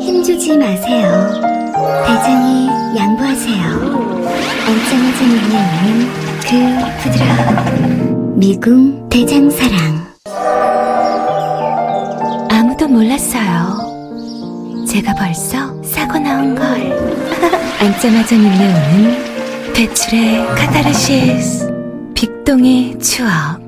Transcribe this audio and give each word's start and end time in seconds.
힘주지 0.00 0.58
마세요. 0.58 1.30
대장이 2.04 2.68
양보하세요. 2.96 3.62
눈에 5.26 5.56
오는 5.56 6.08
그 6.42 6.50
부드러운 7.02 8.38
미궁 8.38 9.08
대장사랑. 9.08 10.10
아무도 12.50 12.88
몰랐어요. 12.88 14.84
제가 14.88 15.14
벌써 15.14 15.80
사고 15.84 16.18
나온 16.18 16.56
걸. 16.56 16.66
앉자마자 17.78 18.36
밀려오는 18.36 19.72
배출의 19.74 20.44
카타르시스. 20.56 21.72
빅동의 22.14 22.98
추억. 22.98 23.60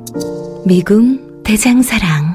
미궁 0.64 1.31
대장사랑. 1.44 2.31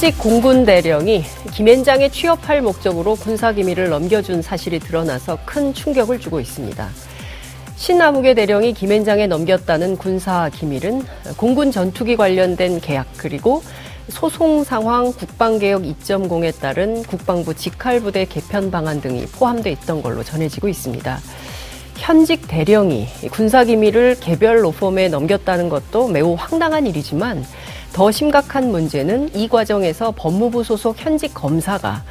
현직 0.00 0.16
공군 0.16 0.64
대령이 0.64 1.24
김앤장에 1.52 2.08
취업할 2.08 2.62
목적으로 2.62 3.16
군사 3.16 3.52
기밀을 3.52 3.90
넘겨준 3.90 4.40
사실이 4.40 4.78
드러나서 4.78 5.36
큰 5.44 5.74
충격을 5.74 6.18
주고 6.18 6.40
있습니다. 6.40 6.88
신남욱의 7.76 8.34
대령이 8.34 8.72
김앤장에 8.72 9.26
넘겼다는 9.26 9.98
군사 9.98 10.48
기밀은 10.54 11.02
공군 11.36 11.70
전투기 11.70 12.16
관련된 12.16 12.80
계약 12.80 13.08
그리고 13.18 13.62
소송 14.08 14.64
상황 14.64 15.12
국방개혁 15.12 15.82
2.0에 15.82 16.58
따른 16.58 17.02
국방부 17.02 17.52
직할부대 17.52 18.24
개편 18.24 18.70
방안 18.70 19.02
등이 19.02 19.26
포함되어 19.26 19.70
있던 19.70 20.00
걸로 20.00 20.24
전해지고 20.24 20.68
있습니다. 20.68 21.20
현직 21.98 22.48
대령이 22.48 23.06
군사 23.30 23.64
기밀을 23.64 24.16
개별 24.20 24.64
로펌에 24.64 25.08
넘겼다는 25.08 25.68
것도 25.68 26.08
매우 26.08 26.34
황당한 26.38 26.86
일이지만 26.86 27.44
더 27.92 28.10
심각한 28.10 28.70
문제는 28.70 29.34
이 29.34 29.48
과정에서 29.48 30.12
법무부 30.16 30.64
소속 30.64 30.96
현직 30.98 31.34
검사가 31.34 32.02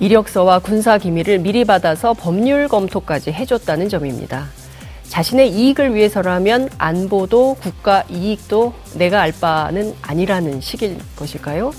이력서와 0.00 0.58
군사 0.58 0.98
기밀을 0.98 1.38
미리 1.38 1.64
받아서 1.64 2.14
법률 2.14 2.68
검토까지 2.68 3.32
해줬다는 3.32 3.88
점입니다. 3.88 4.46
자신의 5.08 5.50
이익을 5.50 5.94
위해서라면 5.94 6.68
안보도 6.78 7.56
국가 7.60 8.02
이익도 8.10 8.72
내가 8.94 9.20
알 9.20 9.32
바는 9.32 9.94
아니라는 10.02 10.60
식일 10.60 10.98
것일까요? 11.14 11.72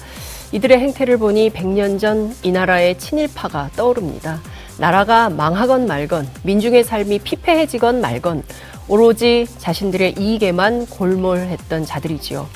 이들의 0.54 0.78
행태를 0.80 1.18
보니 1.18 1.50
100년 1.50 2.00
전 2.00 2.34
이 2.44 2.52
나라의 2.52 2.98
친일파가 2.98 3.72
떠오릅니다. 3.76 4.40
나라가 4.78 5.30
망하건 5.30 5.86
말건, 5.88 6.30
민중의 6.44 6.84
삶이 6.84 7.20
피폐해지건 7.20 8.00
말건, 8.00 8.44
오로지 8.88 9.48
자신들의 9.58 10.16
이익에만 10.18 10.86
골몰했던 10.86 11.86
자들이지요. 11.86 12.48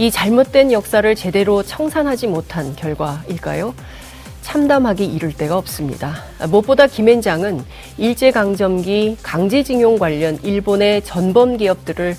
이 0.00 0.10
잘못된 0.10 0.72
역사를 0.72 1.14
제대로 1.14 1.62
청산하지 1.62 2.26
못한 2.26 2.74
결과일까요? 2.74 3.74
참담하기 4.40 5.04
이를 5.04 5.34
데가 5.34 5.58
없습니다. 5.58 6.24
무엇보다 6.48 6.86
김앤장은 6.86 7.62
일제강점기 7.98 9.18
강제징용 9.22 9.98
관련 9.98 10.38
일본의 10.42 11.04
전범 11.04 11.58
기업들을 11.58 12.16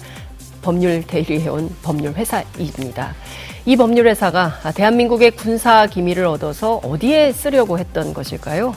법률 0.61 1.01
대리해온 1.01 1.75
법률회사입니다. 1.81 3.15
이 3.65 3.75
법률회사가 3.75 4.59
대한민국의 4.75 5.31
군사 5.31 5.87
기밀을 5.87 6.27
얻어서 6.27 6.75
어디에 6.83 7.31
쓰려고 7.31 7.79
했던 7.79 8.13
것일까요? 8.13 8.75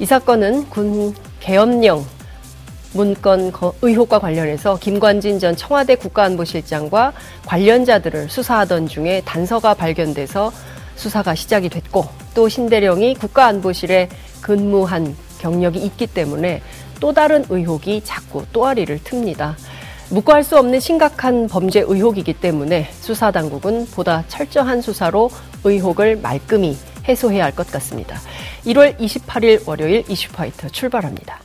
이 0.00 0.04
사건은 0.04 0.68
군 0.68 1.14
계엄령 1.38 2.04
문건 2.94 3.52
의혹과 3.80 4.18
관련해서 4.18 4.78
김관진 4.78 5.38
전 5.38 5.56
청와대 5.56 5.94
국가안보실장과 5.96 7.12
관련자들을 7.46 8.28
수사하던 8.28 8.88
중에 8.88 9.22
단서가 9.24 9.74
발견돼서 9.74 10.52
수사가 10.96 11.34
시작이 11.34 11.68
됐고 11.68 12.06
또 12.34 12.48
신대령이 12.48 13.14
국가안보실에 13.14 14.08
근무한 14.40 15.16
경력이 15.40 15.78
있기 15.80 16.06
때문에 16.06 16.62
또 17.00 17.12
다른 17.12 17.44
의혹이 17.48 18.02
자꾸 18.04 18.44
또아리를 18.52 18.96
틉니다. 19.00 19.54
묵과할 20.10 20.44
수 20.44 20.58
없는 20.58 20.78
심각한 20.78 21.48
범죄 21.48 21.80
의혹이기 21.80 22.34
때문에 22.34 22.88
수사당국은 23.00 23.86
보다 23.86 24.24
철저한 24.28 24.82
수사로 24.82 25.30
의혹을 25.64 26.16
말끔히 26.16 26.76
해소해야 27.08 27.44
할 27.44 27.52
것 27.52 27.70
같습니다. 27.70 28.20
1월 28.66 28.96
28일 28.98 29.66
월요일 29.66 30.04
이슈파이터 30.08 30.68
출발합니다. 30.68 31.41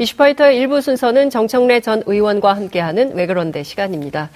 이슈파이터의 0.00 0.56
일부 0.56 0.80
순서는 0.80 1.28
정청래 1.28 1.80
전 1.80 2.02
의원과 2.06 2.54
함께하는 2.54 3.14
왜 3.14 3.26
그런데 3.26 3.62
시간입니다. 3.62 4.30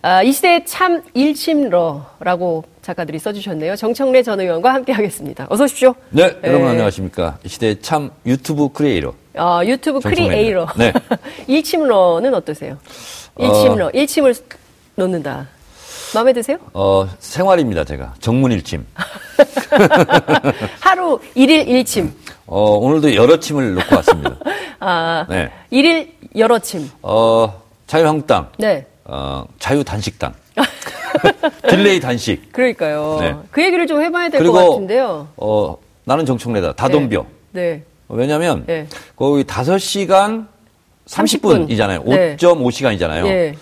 아, 0.00 0.22
이 0.22 0.32
시대의 0.32 0.64
참 0.64 1.02
일침러라고 1.12 2.64
작가들이 2.80 3.18
써주셨네요. 3.18 3.76
정청래 3.76 4.22
전 4.22 4.40
의원과 4.40 4.72
함께하겠습니다. 4.72 5.46
어서 5.50 5.64
오십시오. 5.64 5.94
네, 6.08 6.28
네. 6.40 6.48
여러분 6.48 6.68
안녕하십니까. 6.68 7.38
이 7.44 7.48
시대의 7.48 7.80
참 7.82 8.10
유튜브 8.24 8.70
크리에이터. 8.70 9.14
아, 9.36 9.60
유튜브 9.64 10.00
크리에이터. 10.00 10.68
네. 10.76 10.92
일침러는 11.48 12.32
어떠세요? 12.34 12.78
일침러, 13.38 13.86
어... 13.86 13.90
일침을 13.92 14.34
놓는다. 14.94 15.48
마음에 16.14 16.32
드세요? 16.32 16.58
어, 16.72 17.08
생활입니다, 17.18 17.84
제가. 17.84 18.14
정문일침. 18.20 18.86
하루 20.80 21.18
일일 21.34 21.68
일침. 21.68 22.12
어, 22.46 22.76
오늘도 22.76 23.14
여러 23.14 23.38
침을 23.40 23.74
놓고 23.74 23.96
왔습니다. 23.96 24.36
아, 24.80 25.26
네. 25.28 25.50
일일 25.70 26.14
여러 26.36 26.58
침. 26.58 26.90
어, 27.02 27.62
자유한국당. 27.86 28.48
네. 28.58 28.86
어, 29.04 29.44
자유단식당. 29.58 30.34
delay 31.68 32.00
단식. 32.00 32.52
그러니까요. 32.52 33.18
네. 33.20 33.34
그 33.50 33.62
얘기를 33.64 33.86
좀 33.86 34.00
해봐야 34.02 34.28
될 34.28 34.40
것 34.44 34.52
같은데요. 34.70 35.28
어, 35.36 35.76
나는 36.04 36.26
정청래다. 36.26 36.72
다 36.74 36.88
덤벼. 36.88 37.24
네. 37.52 37.70
네. 37.70 37.82
왜냐면, 38.08 38.64
네. 38.66 38.86
거의 39.16 39.44
5시간 39.44 40.46
30분이잖아요. 41.06 42.04
5.5시간이잖아요. 42.04 43.22
네. 43.24 43.54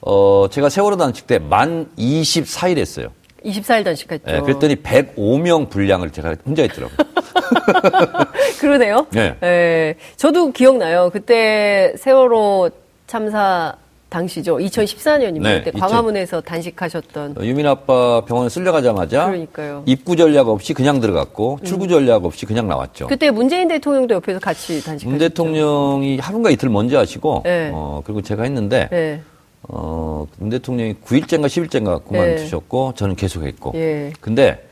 어, 0.00 0.46
제가 0.50 0.68
세월호 0.68 0.96
단식 0.96 1.26
때 1.26 1.38
만 1.38 1.86
24일 1.98 2.78
했어요. 2.78 3.08
24일 3.44 3.84
단식했죠. 3.84 4.24
네, 4.30 4.40
그랬더니 4.40 4.76
105명 4.76 5.70
분량을 5.70 6.10
제가 6.10 6.34
혼자 6.44 6.62
했더라고요. 6.62 6.96
그러네요. 8.60 9.06
네. 9.10 9.36
네. 9.40 9.94
저도 10.16 10.52
기억나요. 10.52 11.10
그때 11.12 11.92
세월호 11.96 12.70
참사 13.06 13.74
당시죠. 14.08 14.56
2014년입니다. 14.56 15.42
네, 15.42 15.62
그때 15.62 15.78
광화문에서 15.78 16.40
단식하셨던. 16.40 17.34
어, 17.38 17.44
유민 17.44 17.66
아빠 17.66 18.22
병원에 18.24 18.48
쓸려가자마자 18.48 19.26
그러니까요. 19.26 19.82
입구 19.86 20.16
전략 20.16 20.48
없이 20.48 20.72
그냥 20.72 21.00
들어갔고 21.00 21.58
음. 21.60 21.64
출구 21.64 21.88
전략 21.88 22.24
없이 22.24 22.46
그냥 22.46 22.68
나왔죠. 22.68 23.06
그때 23.08 23.30
문재인 23.30 23.68
대통령도 23.68 24.14
옆에서 24.14 24.38
같이 24.38 24.82
단식하셨죠. 24.82 25.08
문 25.08 25.18
대통령이 25.18 26.18
하루인가 26.18 26.50
이틀 26.50 26.70
먼저 26.70 26.98
하시고 26.98 27.42
네. 27.44 27.70
어, 27.72 28.00
그리고 28.04 28.22
제가 28.22 28.44
했는데 28.44 28.88
네. 28.90 29.20
어, 29.62 30.26
문 30.38 30.48
대통령이 30.48 30.94
9일째인가 31.04 31.46
10일째인가 31.46 32.02
그만두셨고 32.06 32.92
예. 32.94 32.98
저는 32.98 33.14
계속했고. 33.16 33.72
예. 33.74 34.12
근데 34.20 34.66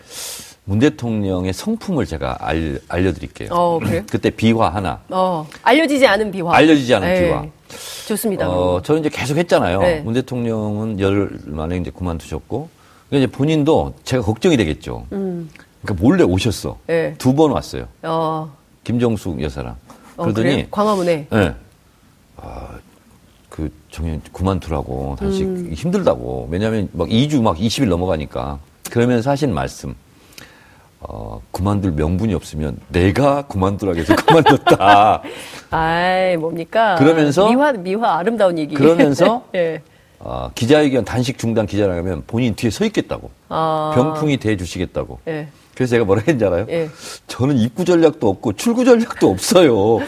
문 0.66 0.80
대통령의 0.80 1.52
성품을 1.52 2.06
제가 2.06 2.38
알, 2.40 2.80
알려드릴게요. 2.88 3.50
어, 3.52 3.78
그래요? 3.78 4.02
그때 4.10 4.30
비화 4.30 4.68
하나. 4.68 5.00
어, 5.08 5.46
알려지지 5.62 6.04
않은 6.06 6.32
비화. 6.32 6.54
알려지지 6.54 6.92
않은 6.96 7.08
예. 7.08 7.24
비화. 7.24 7.46
좋습니다. 8.08 8.48
어, 8.48 8.82
저는 8.82 9.00
이제 9.00 9.08
계속 9.08 9.36
했잖아요. 9.38 9.80
네. 9.80 10.00
문 10.00 10.14
대통령은 10.14 10.98
열흘 10.98 11.38
만에 11.46 11.76
이제 11.76 11.90
그만두셨고. 11.90 12.68
그러니까 13.08 13.26
이제 13.26 13.36
본인도 13.38 13.94
제가 14.02 14.24
걱정이 14.24 14.56
되겠죠. 14.56 15.06
음. 15.12 15.48
그러니까 15.82 16.02
몰래 16.02 16.24
오셨어. 16.24 16.78
네. 16.88 17.14
두번 17.16 17.52
왔어요. 17.52 17.86
어. 18.02 18.52
김정숙 18.82 19.40
여사랑. 19.42 19.76
어, 20.16 20.24
그러더니. 20.24 20.64
그 20.64 20.70
광화문에. 20.70 21.28
네. 21.30 21.54
아, 22.38 22.68
그 23.48 23.70
정현 23.92 24.20
그만두라고 24.32 25.16
다시 25.18 25.44
음. 25.44 25.70
힘들다고 25.72 26.48
왜냐하면 26.50 26.88
막 26.92 27.08
2주 27.08 27.40
막 27.40 27.56
20일 27.56 27.86
넘어가니까 27.88 28.58
그러면서 28.90 29.30
하신 29.30 29.54
말씀 29.54 29.94
어 31.00 31.40
그만둘 31.52 31.92
명분이 31.92 32.32
없으면 32.34 32.78
내가 32.88 33.42
그만두라고 33.42 33.98
해서 33.98 34.16
그만뒀다. 34.16 35.22
아이, 35.70 36.36
뭡니까? 36.36 36.96
그러면서 36.96 37.48
미화, 37.48 37.72
미화 37.72 38.18
아름다운 38.18 38.58
얘기. 38.58 38.74
그러면서 38.74 39.44
네. 39.52 39.82
어, 40.18 40.50
기자회견 40.54 41.04
단식 41.04 41.38
중단 41.38 41.66
기자라면 41.66 42.24
본인 42.26 42.54
뒤에 42.54 42.70
서 42.70 42.84
있겠다고. 42.84 43.30
아. 43.48 43.92
병풍이 43.94 44.38
돼 44.38 44.56
주시겠다고. 44.56 45.20
네. 45.24 45.48
그래서 45.74 45.90
제가 45.90 46.04
뭐라 46.04 46.22
했는지 46.26 46.44
알아요? 46.44 46.66
네. 46.66 46.88
저는 47.26 47.58
입구 47.58 47.84
전략도 47.84 48.28
없고 48.28 48.54
출구 48.54 48.84
전략도 48.84 49.28
없어요. 49.28 49.98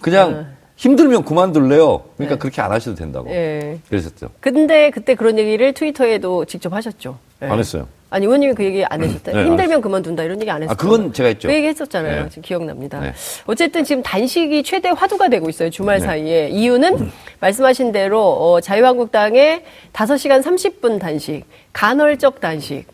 그냥 0.00 0.55
힘들면 0.76 1.24
그만둘래요. 1.24 2.02
그러니까 2.16 2.34
네. 2.34 2.38
그렇게 2.38 2.60
안 2.60 2.70
하셔도 2.70 2.96
된다고. 2.96 3.28
네. 3.30 3.78
그랬었죠. 3.88 4.28
근데 4.40 4.90
그때 4.90 5.14
그런 5.14 5.38
얘기를 5.38 5.72
트위터에도 5.72 6.44
직접 6.44 6.72
하셨죠. 6.72 7.18
네. 7.40 7.48
안 7.48 7.58
했어요. 7.58 7.88
아니 8.08 8.24
의원님이 8.24 8.54
그 8.54 8.62
얘기 8.62 8.84
안 8.84 9.02
하셨다. 9.02 9.32
네, 9.32 9.44
힘들면 9.46 9.80
그만둔다 9.80 10.22
이런 10.22 10.40
얘기 10.40 10.50
안 10.50 10.62
했어요. 10.62 10.72
아 10.72 10.76
그건 10.76 11.12
제가 11.12 11.28
했죠. 11.28 11.48
그 11.48 11.54
얘기 11.54 11.66
했었잖아요. 11.66 12.22
네. 12.24 12.28
지금 12.28 12.42
기억납니다. 12.42 13.00
네. 13.00 13.12
어쨌든 13.46 13.84
지금 13.84 14.02
단식이 14.02 14.62
최대 14.62 14.90
화두가 14.90 15.28
되고 15.28 15.48
있어요. 15.48 15.70
주말 15.70 15.98
네. 15.98 16.06
사이에 16.06 16.48
이유는 16.50 16.98
음. 17.00 17.12
말씀하신 17.40 17.90
대로 17.92 18.22
어, 18.22 18.60
자유한국당의 18.60 19.64
5시간 19.92 20.42
30분 20.42 21.00
단식, 21.00 21.44
간헐적 21.72 22.40
단식. 22.40 22.84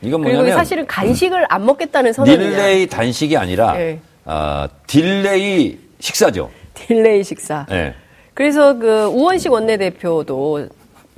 이건 0.00 0.22
뭐냐면 0.22 0.44
그리고 0.46 0.56
사실은 0.56 0.86
간식을 0.86 1.44
안 1.50 1.66
먹겠다는 1.66 2.14
선언이냐. 2.14 2.38
딜레이 2.38 2.86
단식이 2.86 3.36
아니라 3.36 3.76
어, 4.24 4.66
delay 4.86 5.78
식사죠. 6.00 6.50
delay 6.74 7.24
식사. 7.24 7.66
네. 7.68 7.94
그래서 8.34 8.78
그 8.78 9.04
우원식 9.06 9.52
원내대표도 9.52 10.68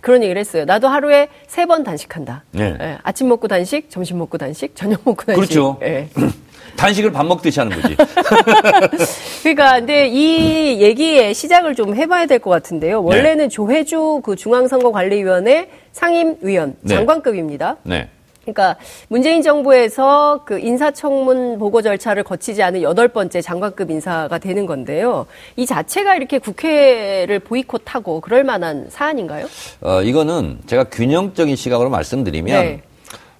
그런 0.03 0.23
얘기를 0.23 0.39
했어요. 0.39 0.65
나도 0.67 0.87
하루에 0.89 1.29
세 1.49 1.67
번 1.67 1.83
단식한다. 1.83 2.45
네. 2.53 2.77
네. 2.79 2.99
아침 3.03 3.29
먹고 3.29 3.49
단식, 3.49 3.91
점심 3.91 4.19
먹고 4.19 4.39
단식, 4.39 4.77
저녁 4.77 5.01
먹고 5.05 5.25
단식. 5.25 5.35
그렇죠. 5.41 5.79
네. 5.81 6.09
단식을 6.77 7.11
밥 7.11 7.25
먹듯이 7.25 7.59
하는 7.59 7.81
거지. 7.81 7.97
그러니까 9.43 9.77
근데 9.79 10.09
이 10.09 10.81
얘기의 10.83 11.33
시작을 11.33 11.75
좀 11.75 11.97
해봐야 11.97 12.27
될 12.27 12.39
것 12.39 12.51
같은데요. 12.51 13.03
원래는 13.03 13.45
네. 13.45 13.49
조혜주 13.49 14.21
그 14.23 14.37
중앙선거관리위원회 14.37 15.71
상임위원 15.93 16.77
네. 16.83 16.95
장관급입니다. 16.95 17.77
네. 17.83 18.09
그러니까 18.47 18.77
문재인 19.09 19.43
정부에서 19.43 20.43
그 20.45 20.61
인사청문 20.61 21.59
보고 21.59 21.83
절차를 21.83 22.23
거치지 22.23 22.63
않은 22.63 22.83
여덟 22.83 23.09
번째 23.09 23.43
장관급 23.43 23.91
인사가 23.91 24.39
되는 24.39 24.67
건데요. 24.67 25.27
이 25.57 25.67
자체가 25.67 26.15
이렇게 26.15 26.39
국회를 26.39 27.41
보이콧하고 27.41 28.21
그럴 28.21 28.45
만한 28.45 28.87
사안인가요? 28.89 29.47
어, 29.81 30.03
이거는 30.03 30.61
제가 30.67 30.85
균형적인 30.85 31.57
시각으로 31.57 31.91
말씀드리면 31.91 32.63
네. 32.63 32.83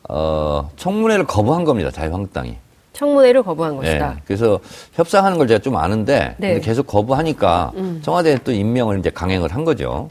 어, 0.09 0.71
청문회를 0.77 1.27
거부한 1.27 1.65
겁니다. 1.65 1.91
자유한국당이. 1.91 2.57
청문회를 2.93 3.43
거부한 3.43 3.77
것이다. 3.77 4.15
네, 4.15 4.23
그래서 4.27 4.59
협상하는 4.95 5.37
걸 5.37 5.47
제가 5.47 5.61
좀 5.61 5.77
아는데 5.77 6.35
네. 6.39 6.59
계속 6.61 6.87
거부하니까 6.87 7.73
음. 7.77 8.01
청와대에 8.03 8.39
또 8.43 8.53
임명을 8.53 8.99
이제 8.99 9.11
강행을 9.11 9.55
한 9.55 9.65
거죠. 9.65 10.09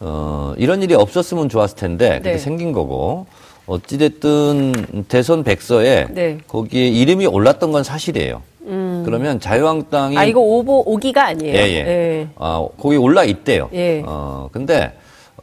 어, 0.00 0.52
이런 0.58 0.82
일이 0.82 0.94
없었으면 0.94 1.48
좋았을 1.48 1.76
텐데 1.76 2.08
그렇게 2.10 2.32
네. 2.32 2.38
생긴 2.38 2.72
거고 2.72 3.26
어찌됐든 3.66 5.04
대선 5.08 5.42
백서에 5.42 6.06
네. 6.10 6.38
거기에 6.46 6.88
이름이 6.88 7.26
올랐던 7.26 7.72
건 7.72 7.82
사실이에요. 7.82 8.42
음. 8.66 9.02
그러면 9.04 9.40
자유한국당이 9.40 10.16
아 10.18 10.24
이거 10.24 10.40
오보 10.40 10.84
오기가 10.86 11.26
아니에요. 11.26 11.54
예, 11.54 11.60
예. 11.60 11.74
예. 11.86 12.28
아 12.36 12.66
거기 12.78 12.96
올라 12.96 13.24
있대요. 13.24 13.68
예. 13.74 14.02
어 14.04 14.48
근데 14.52 14.92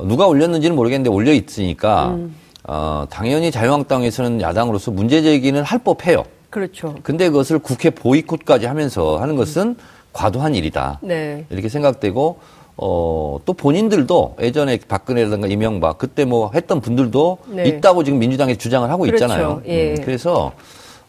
누가 0.01 0.27
올렸는지는 0.27 0.75
모르겠는데 0.75 1.09
올려 1.09 1.31
있으니까 1.33 2.09
음. 2.15 2.35
어 2.65 3.05
당연히 3.09 3.51
자유한국당에서는 3.51 4.41
야당으로서 4.41 4.91
문제 4.91 5.21
제기는 5.21 5.61
할 5.63 5.79
법해요. 5.79 6.23
그렇죠. 6.49 6.95
근데 7.03 7.29
그것을 7.29 7.59
국회 7.59 7.89
보이콧까지 7.89 8.65
하면서 8.65 9.19
하는 9.19 9.35
것은 9.35 9.69
음. 9.69 9.75
과도한 10.13 10.55
일이다. 10.55 10.99
네. 11.01 11.45
이렇게 11.49 11.67
생각되고 11.69 12.39
어, 12.77 13.39
또 13.45 13.53
본인들도 13.53 14.37
예전에 14.41 14.79
박근혜라든가 14.87 15.47
이명박 15.47 15.97
그때 15.97 16.25
뭐 16.25 16.51
했던 16.53 16.81
분들도 16.81 17.37
네. 17.47 17.67
있다고 17.67 18.03
지금 18.03 18.19
민주당에 18.19 18.55
주장을 18.55 18.89
하고 18.89 19.03
그렇죠. 19.03 19.25
있잖아요. 19.25 19.61
예. 19.67 19.91
음, 19.91 19.97
그래서 20.03 20.53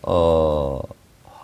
어, 0.02 0.80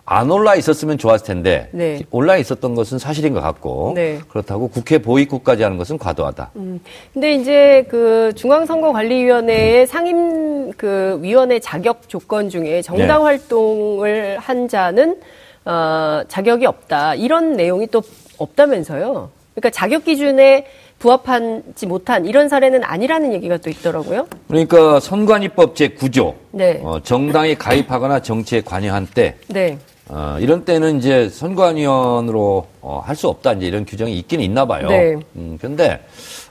안 0.04 0.30
올라 0.30 0.56
있었으면 0.56 0.98
좋았을 0.98 1.24
텐데 1.26 1.68
네. 1.70 2.02
올라 2.10 2.36
있었던 2.36 2.74
것은 2.74 2.98
사실인 2.98 3.32
것 3.32 3.40
같고 3.40 3.92
네. 3.94 4.18
그렇다고 4.28 4.68
국회 4.68 4.98
보이콧까지 4.98 5.62
하는 5.62 5.78
것은 5.78 5.98
과도하다. 5.98 6.50
음. 6.56 6.80
근데 7.14 7.34
이제 7.34 7.86
그 7.88 8.32
중앙선거관리위원회의 8.34 9.82
음. 9.82 9.86
상임 9.86 10.72
그 10.72 11.18
위원회 11.22 11.60
자격 11.60 12.08
조건 12.08 12.50
중에 12.50 12.82
정당 12.82 13.18
네. 13.18 13.24
활동을 13.24 14.38
한 14.38 14.68
자는 14.68 15.20
어, 15.64 16.22
자격이 16.28 16.66
없다 16.66 17.14
이런 17.14 17.52
내용이 17.52 17.86
또 17.86 18.02
없다면서요? 18.36 19.30
그러니까 19.60 19.70
자격 19.70 20.04
기준에 20.04 20.64
부합하지 20.98 21.86
못한 21.86 22.24
이런 22.26 22.48
사례는 22.48 22.82
아니라는 22.82 23.32
얘기가 23.34 23.58
또 23.58 23.70
있더라고요. 23.70 24.26
그러니까 24.48 24.98
선관위법 25.00 25.74
제9조 25.74 26.34
네. 26.52 26.80
어, 26.82 26.98
정당에 27.02 27.54
가입하거나 27.54 28.20
정치에 28.20 28.62
관여한 28.62 29.06
때 29.06 29.36
네. 29.48 29.78
어, 30.08 30.36
이런 30.40 30.64
때는 30.64 30.98
이제 30.98 31.28
선관위원으로 31.28 32.66
어, 32.80 33.02
할 33.04 33.14
수 33.16 33.28
없다 33.28 33.52
이제 33.52 33.66
이런 33.66 33.84
규정이 33.84 34.18
있기는 34.18 34.42
있나 34.44 34.64
봐요. 34.66 34.88
네. 34.88 35.16
음, 35.36 35.56
그런데 35.60 36.00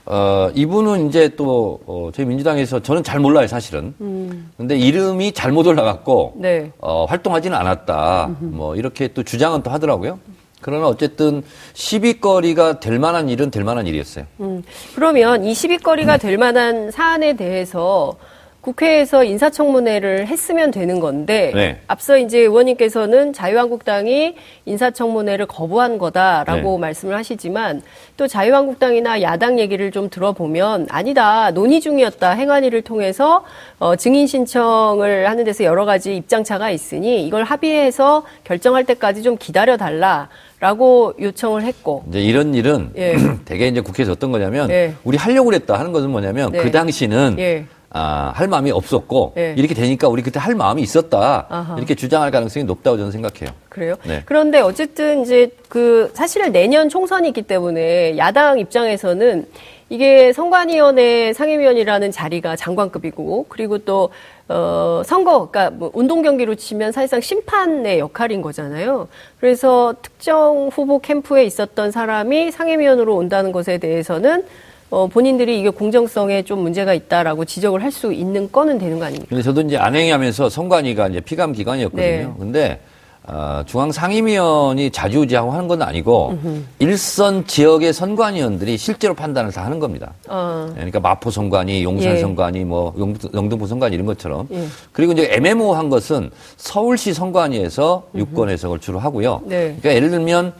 어, 0.06 0.48
이분은 0.54 1.08
이제 1.08 1.28
또 1.36 1.80
어, 1.86 2.10
저희 2.14 2.26
민주당에서 2.26 2.80
저는 2.80 3.02
잘 3.04 3.20
몰라요 3.20 3.46
사실은. 3.46 3.92
음. 4.00 4.50
근데 4.56 4.76
이름이 4.78 5.32
잘못 5.32 5.66
올라갔고 5.66 6.34
네. 6.36 6.70
어, 6.78 7.04
활동하지는 7.06 7.56
않았다. 7.56 8.26
음흠. 8.40 8.44
뭐 8.56 8.76
이렇게 8.76 9.08
또 9.08 9.22
주장은 9.22 9.62
또 9.62 9.70
하더라고요. 9.70 10.18
그러나 10.60 10.88
어쨌든 10.88 11.42
시비거리가 11.74 12.80
될 12.80 12.98
만한 12.98 13.28
일은 13.28 13.50
될 13.50 13.64
만한 13.64 13.86
일이었어요. 13.86 14.26
음, 14.40 14.62
그러면 14.94 15.44
이 15.44 15.54
시비거리가 15.54 16.18
될 16.18 16.36
만한 16.38 16.90
사안에 16.90 17.34
대해서 17.34 18.16
국회에서 18.60 19.24
인사청문회를 19.24 20.26
했으면 20.26 20.70
되는 20.70 21.00
건데 21.00 21.50
네. 21.54 21.80
앞서 21.86 22.18
이제 22.18 22.40
의원님께서는 22.40 23.32
자유한국당이 23.32 24.34
인사청문회를 24.66 25.46
거부한 25.46 25.96
거다라고 25.96 26.72
네. 26.72 26.78
말씀을 26.78 27.16
하시지만 27.16 27.80
또 28.18 28.26
자유한국당이나 28.26 29.22
야당 29.22 29.58
얘기를 29.58 29.90
좀 29.90 30.10
들어보면 30.10 30.88
아니다 30.90 31.50
논의 31.52 31.80
중이었다 31.80 32.32
행안위를 32.32 32.82
통해서 32.82 33.44
어, 33.78 33.96
증인 33.96 34.26
신청을 34.26 35.28
하는 35.28 35.44
데서 35.44 35.64
여러 35.64 35.86
가지 35.86 36.14
입장차가 36.16 36.70
있으니 36.70 37.26
이걸 37.26 37.44
합의해서 37.44 38.24
결정할 38.44 38.84
때까지 38.84 39.22
좀 39.22 39.36
기다려 39.38 39.76
달라. 39.76 40.28
라고 40.60 41.14
요청을 41.18 41.62
했고. 41.62 42.04
이제 42.10 42.20
이런 42.20 42.54
일은 42.54 42.90
예. 42.94 43.16
대개 43.46 43.66
이제 43.66 43.80
국회에서 43.80 44.12
어떤 44.12 44.30
거냐면 44.30 44.68
예. 44.68 44.92
우리 45.04 45.16
하려고 45.16 45.46
그랬다 45.46 45.78
하는 45.78 45.90
것은 45.90 46.10
뭐냐면 46.10 46.52
네. 46.52 46.58
그 46.62 46.70
당시는 46.70 47.36
예. 47.38 47.64
아, 47.92 48.32
할 48.34 48.46
마음이 48.46 48.70
없었고 48.70 49.32
네. 49.34 49.54
이렇게 49.58 49.74
되니까 49.74 50.08
우리 50.08 50.22
그때 50.22 50.38
할 50.38 50.54
마음이 50.54 50.80
있었다 50.80 51.46
아하. 51.48 51.76
이렇게 51.76 51.96
주장할 51.96 52.30
가능성이 52.30 52.64
높다고 52.64 52.96
저는 52.96 53.10
생각해요. 53.10 53.50
그래요? 53.68 53.96
네. 54.04 54.22
그런데 54.26 54.60
어쨌든 54.60 55.22
이제 55.22 55.50
그 55.68 56.10
사실 56.14 56.52
내년 56.52 56.88
총선이 56.88 57.26
있기 57.28 57.42
때문에 57.42 58.16
야당 58.16 58.60
입장에서는 58.60 59.46
이게 59.88 60.32
선관위원회 60.32 61.32
상임위원이라는 61.32 62.12
자리가 62.12 62.54
장관급이고 62.54 63.46
그리고 63.48 63.78
또 63.78 64.10
어, 64.46 65.02
선거, 65.04 65.48
그러니까 65.50 65.70
뭐 65.76 65.90
운동 65.92 66.22
경기로 66.22 66.54
치면 66.54 66.92
사실상 66.92 67.20
심판의 67.20 67.98
역할인 67.98 68.40
거잖아요. 68.40 69.08
그래서 69.40 69.94
특정 70.00 70.70
후보 70.72 71.00
캠프에 71.00 71.44
있었던 71.44 71.90
사람이 71.90 72.52
상임위원으로 72.52 73.16
온다는 73.16 73.50
것에 73.50 73.78
대해서는 73.78 74.44
어, 74.90 75.06
본인들이 75.06 75.58
이게 75.60 75.70
공정성에 75.70 76.42
좀 76.42 76.60
문제가 76.60 76.94
있다라고 76.94 77.44
지적을 77.44 77.82
할 77.82 77.90
수 77.90 78.12
있는 78.12 78.50
건은 78.52 78.78
되는 78.78 78.98
거 79.00 79.04
아닙니까? 79.06 79.26
근데 79.28 79.42
저도 79.42 79.62
이제 79.62 79.76
안행하면서 79.76 80.48
선관위가 80.48 81.08
이제 81.08 81.20
피감 81.20 81.52
기관이었거든요. 81.52 82.06
네. 82.06 82.28
근데 82.38 82.80
어, 83.24 83.62
중앙 83.66 83.90
상임위원이 83.92 84.90
자주지하고 84.90 85.50
하는 85.52 85.66
건 85.68 85.82
아니고 85.82 86.30
음흠. 86.30 86.62
일선 86.78 87.46
지역의 87.46 87.92
선관위원들이 87.92 88.76
실제로 88.78 89.12
판단을 89.14 89.50
다 89.52 89.64
하는 89.64 89.78
겁니다. 89.80 90.12
어. 90.28 90.68
그러니까 90.74 91.00
마포 91.00 91.30
선관위, 91.30 91.82
용산 91.82 92.12
예. 92.12 92.18
선관위, 92.18 92.64
뭐 92.64 92.94
영등, 93.34 93.58
부 93.58 93.66
선관위 93.66 93.94
이런 93.94 94.06
것처럼. 94.06 94.46
예. 94.52 94.64
그리고 94.92 95.12
이제 95.12 95.28
애매모호한 95.32 95.90
것은 95.90 96.30
서울시 96.56 97.12
선관위에서 97.12 98.04
유권 98.14 98.48
해석을 98.50 98.78
주로 98.78 98.98
하고요. 99.00 99.42
네. 99.44 99.76
그러니까 99.80 99.94
예를 99.94 100.10
들면 100.10 100.46
어, 100.48 100.52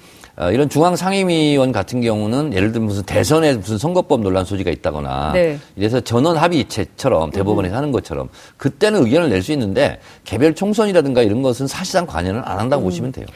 이런 0.52 0.68
중앙 0.68 0.96
상임위원 0.96 1.72
같은 1.72 2.00
경우는 2.00 2.54
예를 2.54 2.72
들면 2.72 2.88
무슨 2.88 3.02
대선에 3.02 3.54
무슨 3.54 3.76
선거법 3.78 4.20
논란 4.20 4.44
소지가 4.44 4.70
있다거나 4.70 5.32
네. 5.32 5.58
이래서 5.76 6.00
전원 6.00 6.36
합의체처럼 6.36 7.30
대법원에서 7.30 7.74
음. 7.74 7.76
하는 7.76 7.92
것처럼 7.92 8.28
그때는 8.56 9.04
의견을 9.04 9.28
낼 9.28 9.40
수 9.42 9.52
있는데 9.52 9.98
개별 10.24 10.54
총선이라든가 10.54 11.22
이런 11.22 11.40
것은 11.42 11.66
사실상 11.66 12.06
관여는 12.06 12.42
안 12.44 12.58
한다고 12.58 12.82
음. 12.82 12.84
보시면 12.84 13.12
돼요. 13.12 13.26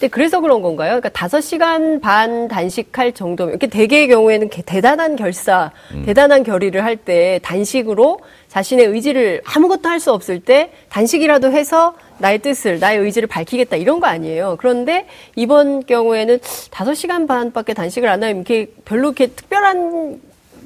네, 0.00 0.08
그래서 0.08 0.40
그런 0.40 0.62
건가요? 0.62 0.92
그러니까 0.92 1.10
다섯 1.10 1.42
시간 1.42 2.00
반 2.00 2.48
단식할 2.48 3.12
정도면 3.12 3.50
이렇게 3.52 3.66
대개의 3.66 4.08
경우에는 4.08 4.48
대단한 4.64 5.14
결사, 5.14 5.72
음. 5.92 6.04
대단한 6.06 6.42
결의를 6.42 6.82
할 6.84 6.96
때 6.96 7.38
단식으로 7.42 8.20
자신의 8.48 8.86
의지를 8.86 9.42
아무것도 9.44 9.88
할 9.88 10.00
수 10.00 10.12
없을 10.12 10.40
때 10.40 10.70
단식이라도 10.88 11.52
해서 11.52 11.94
나의 12.18 12.38
뜻을, 12.38 12.78
나의 12.80 12.98
의지를 12.98 13.28
밝히겠다 13.28 13.76
이런 13.76 14.00
거 14.00 14.06
아니에요. 14.06 14.56
그런데 14.58 15.06
이번 15.36 15.84
경우에는 15.84 16.38
5시간 16.38 17.28
반밖에 17.28 17.74
단식을 17.74 18.08
안 18.08 18.22
하면 18.22 18.36
이렇게 18.36 18.70
별로 18.86 19.08
이렇게 19.08 19.26
특별한 19.26 20.20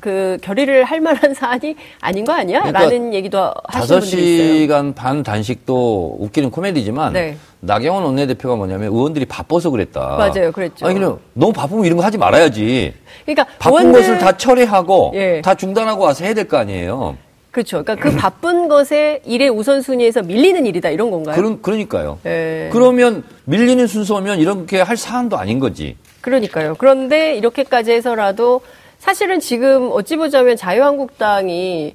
그 0.04 0.36
결의를 0.42 0.84
할 0.84 1.00
만한 1.00 1.32
사안이 1.32 1.76
아닌 2.02 2.26
거 2.26 2.32
아니야? 2.34 2.58
그러니까 2.58 2.80
라는 2.80 3.14
얘기도 3.14 3.50
하시는 3.68 4.00
분들이 4.00 4.34
있어요. 4.34 4.66
5시간 4.66 4.94
반 4.94 5.22
단식도 5.22 6.18
웃기는 6.20 6.50
코미디지만 6.50 7.14
네. 7.14 7.38
나경원 7.60 8.04
원내대표가 8.04 8.54
뭐냐면 8.54 8.88
의원들이 8.92 9.24
바빠서 9.24 9.70
그랬다. 9.70 10.16
맞아요. 10.18 10.52
그랬죠. 10.52 10.84
아니 10.84 10.94
그냥 10.96 11.18
너무 11.32 11.54
바쁘면 11.54 11.86
이런 11.86 11.96
거 11.96 12.04
하지 12.04 12.18
말아야지. 12.18 12.92
그러니까 13.24 13.46
바쁜 13.58 13.78
의원들... 13.78 14.00
것을 14.02 14.18
다 14.18 14.36
처리하고 14.36 15.12
예. 15.14 15.40
다 15.40 15.54
중단하고 15.54 16.02
와서 16.04 16.22
해야 16.26 16.34
될 16.34 16.44
거 16.44 16.58
아니에요. 16.58 17.16
그렇죠. 17.50 17.82
그러니까 17.82 18.10
그 18.10 18.14
바쁜 18.14 18.68
것에 18.68 19.22
일의 19.24 19.48
우선순위에서 19.48 20.20
밀리는 20.22 20.66
일이다 20.66 20.90
이런 20.90 21.10
건가요? 21.10 21.34
그러, 21.34 21.56
그러니까요. 21.62 22.18
예. 22.26 22.68
그러면 22.70 23.22
밀리는 23.44 23.86
순서면 23.86 24.38
이렇게 24.38 24.82
할 24.82 24.98
사안도 24.98 25.38
아닌 25.38 25.60
거지. 25.60 25.96
그러니까요. 26.20 26.74
그런데 26.76 27.36
이렇게까지 27.36 27.92
해서라도 27.92 28.60
사실은 29.04 29.38
지금 29.38 29.90
어찌 29.92 30.16
보자면 30.16 30.56
자유한국당이 30.56 31.94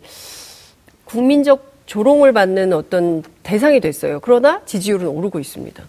국민적 1.06 1.74
조롱을 1.88 2.34
받는 2.34 2.72
어떤 2.72 3.24
대상이 3.42 3.80
됐어요. 3.80 4.20
그러나 4.20 4.62
지지율은 4.68 5.08
오르고 5.08 5.40
있습니다. 5.40 5.84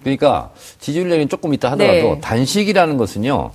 그러니까 0.00 0.52
지지율 0.80 1.10
얘기는 1.10 1.28
조금 1.28 1.52
이따 1.52 1.70
하더라도 1.72 2.14
네. 2.14 2.20
단식이라는 2.22 2.96
것은요, 2.96 3.50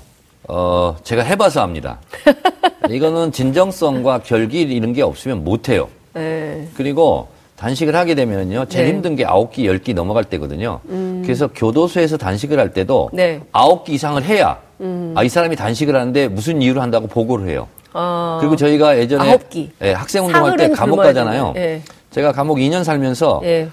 어, 0.50 0.98
제가 1.04 1.24
해봐서 1.24 1.64
합니다. 1.64 2.00
이거는 2.92 3.32
진정성과 3.32 4.20
결기 4.20 4.62
이런 4.62 4.94
게 4.94 5.02
없으면 5.02 5.44
못해요. 5.44 5.90
네. 6.14 6.68
그리고 6.76 7.30
단식을 7.56 7.96
하게 7.96 8.14
되면요, 8.14 8.66
제일 8.66 8.86
네. 8.86 8.92
힘든 8.92 9.16
게 9.16 9.26
아홉 9.26 9.52
끼, 9.52 9.66
열끼 9.66 9.96
넘어갈 9.96 10.26
때거든요. 10.26 10.80
음. 10.90 11.24
그래서 11.26 11.48
교도소에서 11.48 12.18
단식을 12.18 12.60
할 12.60 12.72
때도 12.72 13.10
네. 13.14 13.42
아홉 13.52 13.84
끼 13.84 13.94
이상을 13.94 14.24
해야 14.24 14.60
음. 14.82 15.14
아, 15.16 15.24
이 15.24 15.30
사람이 15.30 15.56
단식을 15.56 15.96
하는데 15.96 16.28
무슨 16.28 16.62
이유로 16.62 16.82
한다고 16.82 17.08
보고를 17.08 17.50
해요. 17.50 17.68
어. 17.94 18.38
그리고 18.40 18.56
저희가 18.56 18.98
예전에 18.98 19.38
예, 19.82 19.92
학생 19.94 20.26
운동할 20.26 20.58
때 20.58 20.70
감옥 20.70 20.98
가잖아요. 20.98 21.54
예. 21.58 21.82
제가 22.10 22.32
감옥 22.32 22.58
2년 22.58 22.84
살면서 22.84 23.42
예. 23.44 23.70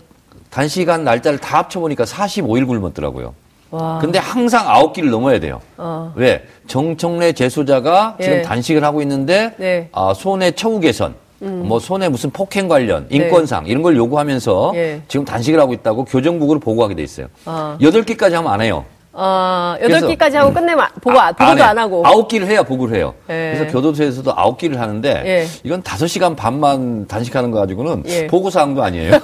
단식한 0.50 1.04
날짜를 1.04 1.38
다 1.38 1.58
합쳐보니까 1.58 2.04
45일 2.04 2.66
굶었더라고요. 2.66 3.34
와. 3.70 3.98
근데 4.00 4.18
항상 4.18 4.68
아홉 4.68 4.92
끼를 4.94 5.10
넘어야 5.10 5.38
돼요. 5.40 5.60
어. 5.76 6.12
왜? 6.16 6.44
정청래 6.66 7.32
재소자가 7.32 8.16
예. 8.20 8.24
지금 8.24 8.42
단식을 8.42 8.82
하고 8.82 9.02
있는데 9.02 9.54
네. 9.58 9.88
아, 9.92 10.14
손해 10.14 10.52
처우 10.52 10.80
개선, 10.80 11.14
음. 11.42 11.64
뭐 11.66 11.78
손해 11.78 12.08
무슨 12.08 12.30
폭행 12.30 12.66
관련, 12.66 13.06
네. 13.08 13.16
인권상 13.16 13.64
네. 13.64 13.70
이런 13.70 13.82
걸 13.82 13.96
요구하면서 13.96 14.72
예. 14.74 15.02
지금 15.06 15.24
단식을 15.24 15.60
하고 15.60 15.74
있다고 15.74 16.06
교정국으로 16.06 16.60
보고하게 16.60 16.94
돼 16.94 17.02
있어요. 17.02 17.26
어. 17.44 17.76
여덟 17.82 18.00
어. 18.00 18.04
끼까지 18.04 18.34
하면 18.36 18.50
안 18.50 18.62
해요. 18.62 18.84
어, 19.20 19.75
여덟 19.82 20.06
끼까지 20.06 20.37
하고 20.37 20.52
끝내면 20.52 20.87
보고, 21.00 21.20
아, 21.20 21.32
보고도 21.32 21.64
안, 21.64 21.70
안, 21.70 21.78
하고. 21.78 22.04
아홉 22.06 22.28
끼를 22.28 22.46
해야 22.46 22.62
보고를 22.62 22.96
해요. 22.96 23.14
예. 23.28 23.54
그래서 23.56 23.72
교도소에서도 23.72 24.32
아홉 24.37 24.58
끼를 24.58 24.80
하는데, 24.80 25.22
예. 25.26 25.46
이건 25.64 25.82
다섯 25.82 26.06
시간 26.06 26.37
반만 26.37 27.08
단식하는 27.08 27.50
거 27.50 27.58
가지고는 27.58 28.04
예. 28.06 28.28
보고 28.28 28.48
사항도 28.48 28.80
아니에요. 28.80 29.18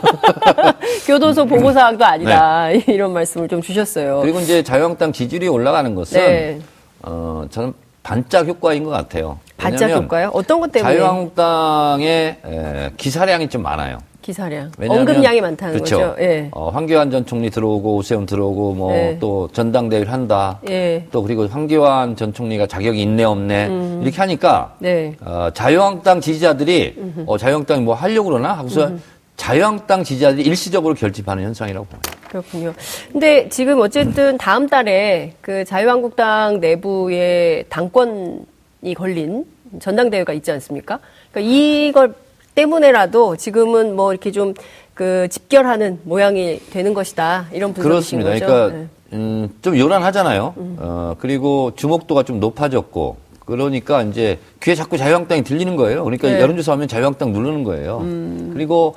교도소 1.07 1.45
보고 1.47 1.73
사항도 1.73 2.05
아니다. 2.05 2.67
네. 2.69 2.85
이런 2.93 3.13
말씀을 3.13 3.47
좀 3.47 3.63
주셨어요. 3.63 4.19
그리고 4.23 4.41
이제 4.41 4.65
자유한국당 4.65 5.13
지지율이 5.13 5.47
올라가는 5.47 5.95
것은, 5.95 6.21
네. 6.21 6.59
어, 7.03 7.45
저는 7.51 7.73
반짝 8.03 8.49
효과인 8.49 8.83
것 8.83 8.91
같아요. 8.91 9.39
반짝 9.57 9.91
효과요? 9.91 10.31
어떤 10.35 10.59
것 10.59 10.73
때문에? 10.73 10.93
자유한국당의 10.93 12.37
에, 12.45 12.91
기사량이 12.97 13.49
좀 13.49 13.63
많아요. 13.63 13.99
기사량. 14.25 14.73
언급량이 14.89 15.43
많다는 15.43 15.75
그렇죠. 15.75 15.99
거죠. 15.99 16.17
예. 16.19 16.49
어, 16.53 16.71
황교안 16.71 17.11
전 17.11 17.27
총리 17.27 17.51
들어오고 17.51 17.97
오세훈 17.97 18.25
들어오고 18.25 18.73
뭐또 18.73 19.49
예. 19.51 19.55
전당대회를 19.55 20.11
한다. 20.11 20.61
예. 20.71 21.07
또 21.13 21.23
그리고 21.23 21.47
황교안 21.47 22.17
전 22.17 22.33
총리가 22.33 22.67
자격이 22.67 23.03
있네 23.03 23.23
없네 23.23 23.67
음. 23.67 24.01
이렇게 24.03 24.17
하니까 24.17 24.77
네. 24.79 25.15
어, 25.21 25.51
자유한국당 25.53 26.23
지지자들이 26.23 27.25
어, 27.27 27.37
자유한국당이 27.37 27.83
뭐 27.83 27.95
하려고 27.95 28.31
그러나 28.31 28.55
하고서 28.55 28.87
음흠. 28.87 28.99
자유한국당 29.37 30.03
지지자들이 30.03 30.43
일시적으로 30.43 30.95
결집하는 30.95 31.45
현상이라고 31.45 31.85
봐요. 31.85 32.01
그렇군요. 32.29 32.73
근데 33.13 33.51
지금 33.51 33.79
어쨌든 33.81 34.39
다음 34.39 34.67
달에 34.69 35.35
그 35.43 35.67
자유한국당 35.67 36.61
내부의 36.61 37.67
당권이 37.69 38.95
걸린 38.97 39.45
전당대회가 39.81 40.33
있지 40.33 40.51
않습니까? 40.51 40.99
그러니까 41.31 41.53
이걸 41.53 42.15
때문에라도 42.55 43.37
지금은 43.37 43.95
뭐 43.97 44.13
이렇게 44.13 44.31
좀 44.31 44.55
그 44.95 45.27
집결하는 45.29 45.99
모양이 46.05 46.61
되는 46.71 46.95
것이다 46.95 47.47
이런 47.53 47.75
분석이신 47.75 48.21
그렇습니다. 48.21 48.31
거죠? 48.31 48.47
그러니까 48.47 48.79
네. 48.79 49.17
음, 49.17 49.51
좀 49.61 49.77
요란하잖아요. 49.77 50.55
음. 50.57 50.77
어, 50.79 51.15
그리고 51.19 51.73
주목도가 51.75 52.23
좀 52.23 52.41
높아졌고 52.41 53.17
그러니까 53.45 54.03
이제 54.03 54.39
귀에 54.63 54.75
자꾸 54.75 54.97
자유한국당이 54.97 55.43
들리는 55.43 55.77
거예요. 55.77 56.05
그러니까 56.05 56.29
네. 56.29 56.41
여론조사하면 56.41 56.89
자유한국당 56.89 57.33
누르는 57.33 57.65
거예요. 57.65 57.99
음. 57.99 58.51
그리고 58.55 58.95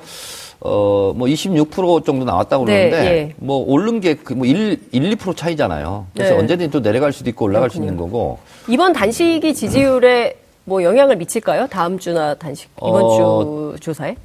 어, 0.60 1.12
뭐 1.14 1.28
26% 1.28 2.04
정도 2.04 2.24
나왔다고 2.24 2.64
네, 2.64 2.90
그러는데, 2.90 3.10
네, 3.10 3.16
예. 3.16 3.34
뭐 3.36 3.58
오른 3.64 4.00
게뭐 4.00 4.44
1, 4.44 4.80
1, 4.90 5.16
2% 5.16 5.36
차이잖아요. 5.36 6.06
그래서 6.14 6.34
네. 6.34 6.40
언제든지 6.40 6.70
또 6.72 6.80
내려갈 6.82 7.12
수도 7.12 7.28
있고 7.30 7.44
올라갈 7.44 7.68
그렇군요. 7.68 7.86
수 7.88 7.92
있는 7.92 7.96
거고. 8.04 8.38
이번 8.68 8.92
단식이 8.92 9.54
지지율에 9.54 10.36
뭐 10.68 10.82
영향을 10.82 11.16
미칠까요? 11.16 11.66
다음 11.68 11.98
주나 11.98 12.34
단식 12.34 12.68
이번 12.76 13.02
어, 13.02 13.72
주 13.74 13.80
조사에? 13.80 14.16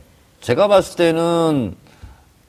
제가 0.41 0.67
봤을 0.67 0.97
때는 0.97 1.73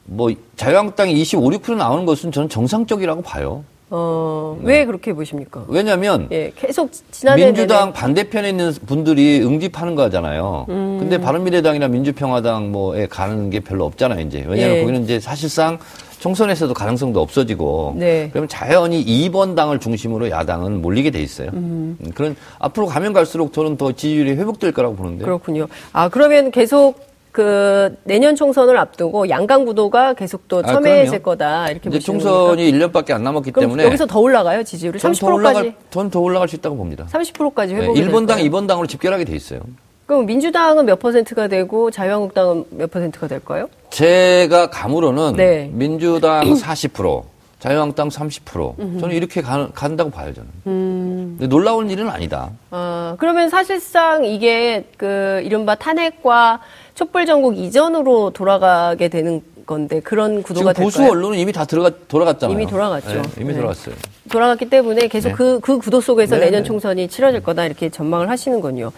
뭐 0.04 0.30
자유한국당이 0.56 1.12
25, 1.12 1.48
6% 1.50 1.76
나오는 1.76 2.04
것은 2.04 2.32
저는 2.32 2.48
정상적이라고 2.48 3.22
봐요. 3.22 3.64
어, 3.90 4.58
네. 4.62 4.78
왜 4.78 4.84
그렇게 4.84 5.12
보십니까? 5.12 5.64
왜냐면 5.68 6.26
예, 6.32 6.52
계속 6.56 6.90
지난해 7.12 7.46
민주당 7.46 7.90
내내... 7.90 7.92
반대편에 7.92 8.48
있는 8.48 8.72
분들이 8.84 9.40
응집하는 9.40 9.94
거잖아요. 9.94 10.66
음. 10.68 10.96
근데 10.98 11.18
바른미래당이나 11.18 11.86
민주평화당 11.86 12.72
뭐에 12.72 13.06
가는 13.06 13.50
게 13.50 13.60
별로 13.60 13.84
없잖아요, 13.84 14.26
이제. 14.26 14.44
왜냐하면 14.48 14.78
예. 14.78 14.80
거기는 14.80 15.04
이제 15.04 15.20
사실상 15.20 15.78
총선에서도 16.24 16.72
가능성도 16.72 17.20
없어지고 17.20 17.96
네. 17.98 18.30
그러면 18.32 18.48
자연히 18.48 19.04
2번 19.04 19.54
당을 19.54 19.78
중심으로 19.78 20.30
야당은 20.30 20.80
몰리게 20.80 21.10
돼 21.10 21.20
있어요. 21.20 21.50
음. 21.52 21.98
음. 22.00 22.12
그런 22.14 22.34
앞으로 22.58 22.86
가면 22.86 23.12
갈수록 23.12 23.52
저는 23.52 23.76
더 23.76 23.92
지지율이 23.92 24.30
회복될 24.30 24.72
거라고 24.72 24.96
보는데. 24.96 25.22
그렇군요. 25.22 25.66
아 25.92 26.08
그러면 26.08 26.50
계속 26.50 26.94
그 27.30 27.94
내년 28.04 28.36
총선을 28.36 28.78
앞두고 28.78 29.28
양강 29.28 29.66
구도가 29.66 30.14
계속 30.14 30.48
또 30.48 30.62
아, 30.64 30.72
첨예해질 30.72 31.16
아, 31.16 31.18
거다 31.18 31.68
이렇게 31.68 31.90
이제 31.90 31.98
총선이 31.98 32.70
겁니까? 32.70 32.88
1년밖에 32.88 33.12
안 33.12 33.22
남았기 33.22 33.52
때문에 33.52 33.84
여기서 33.84 34.06
더 34.06 34.20
올라가요 34.20 34.62
지지율이 34.62 34.98
30%까지. 34.98 35.74
전더 35.90 36.20
올라갈 36.20 36.48
수 36.48 36.56
있다고 36.56 36.76
봅니다. 36.76 37.06
30%까지 37.10 37.74
회복이 37.74 38.00
네, 38.00 38.06
1번 38.06 38.26
당, 38.26 38.38
2번 38.38 38.66
당으로 38.66 38.86
집결하게 38.86 39.26
돼 39.26 39.36
있어요. 39.36 39.60
그럼 40.06 40.26
민주당은 40.26 40.84
몇 40.86 40.98
퍼센트가 40.98 41.48
되고 41.48 41.90
자유한국당은 41.90 42.64
몇 42.70 42.90
퍼센트가 42.90 43.26
될까요? 43.26 43.68
제가 43.90 44.68
감으로는 44.70 45.34
네. 45.36 45.70
민주당 45.72 46.52
40%, 46.52 47.22
자유한국당 47.58 48.08
30%. 48.08 48.78
음흠. 48.78 49.00
저는 49.00 49.16
이렇게 49.16 49.40
가, 49.40 49.68
간다고 49.74 50.10
봐요, 50.10 50.34
저는. 50.34 50.48
음. 50.66 51.36
근데 51.38 51.46
놀라운 51.48 51.88
일은 51.88 52.08
아니다. 52.10 52.50
아, 52.70 53.16
그러면 53.18 53.48
사실상 53.48 54.24
이게 54.24 54.84
그 54.98 55.40
이른바 55.44 55.74
탄핵과 55.74 56.60
촛불 56.94 57.24
전국 57.24 57.56
이전으로 57.56 58.30
돌아가게 58.30 59.08
되는 59.08 59.42
건데 59.64 60.00
그런 60.00 60.42
구도가 60.42 60.72
지금 60.72 60.84
보수? 60.84 61.02
언론은 61.02 61.38
이미 61.38 61.52
다 61.52 61.64
들어가 61.64 61.90
돌아갔잖아요. 62.08 62.56
이미 62.56 62.66
돌아갔죠. 62.70 63.08
네, 63.08 63.22
이미 63.38 63.48
네. 63.48 63.54
돌아갔어요. 63.54 63.94
돌아갔기 64.30 64.70
때문에 64.70 65.08
계속 65.08 65.32
그그 65.32 65.42
네. 65.54 65.60
그 65.62 65.78
구도 65.78 66.00
속에서 66.00 66.36
네, 66.36 66.46
내년 66.46 66.62
네. 66.62 66.66
총선이 66.66 67.08
치러질 67.08 67.42
거다 67.42 67.66
이렇게 67.66 67.90
전망을 67.90 68.28
하시는군요. 68.30 68.92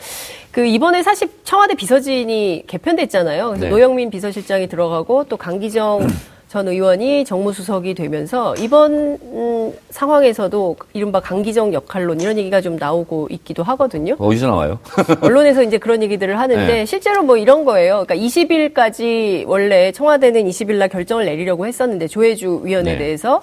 그 0.50 0.64
이번에 0.66 1.02
사실 1.02 1.28
청와대 1.44 1.75
비서진이 1.75 2.64
개편됐잖아요. 2.66 3.49
그래서 3.49 3.64
네. 3.64 3.70
노영민 3.70 4.11
비서실장이 4.11 4.68
들어가고 4.68 5.25
또 5.25 5.37
강기정 5.37 6.06
전 6.49 6.69
의원이 6.69 7.25
정무수석이 7.25 7.95
되면서 7.95 8.55
이번 8.57 9.19
음, 9.21 9.73
상황에서도 9.91 10.76
이른바 10.93 11.19
강기정 11.19 11.75
역할론 11.75 12.21
이런 12.21 12.38
얘기가 12.38 12.61
좀 12.61 12.76
나오고 12.76 13.26
있기도 13.31 13.65
하거든요. 13.65 14.15
어디서 14.19 14.47
나와요? 14.47 14.79
언론에서 15.23 15.65
이제 15.65 15.79
그런 15.79 16.03
얘기들을 16.05 16.38
하는데 16.38 16.67
네. 16.67 16.87
실제로 16.87 17.25
뭐 17.25 17.37
이런 17.37 17.65
거예요. 17.65 18.05
그러니까 18.07 18.15
20일까지 18.15 19.45
원래 19.47 19.91
청와대는 19.91 20.45
20일 20.45 20.75
날 20.75 20.88
결정을 20.88 21.25
내리려고 21.25 21.67
했었는데 21.67 22.07
조혜주 22.07 22.61
위원에 22.62 22.93
네. 22.93 22.99
대해서 22.99 23.43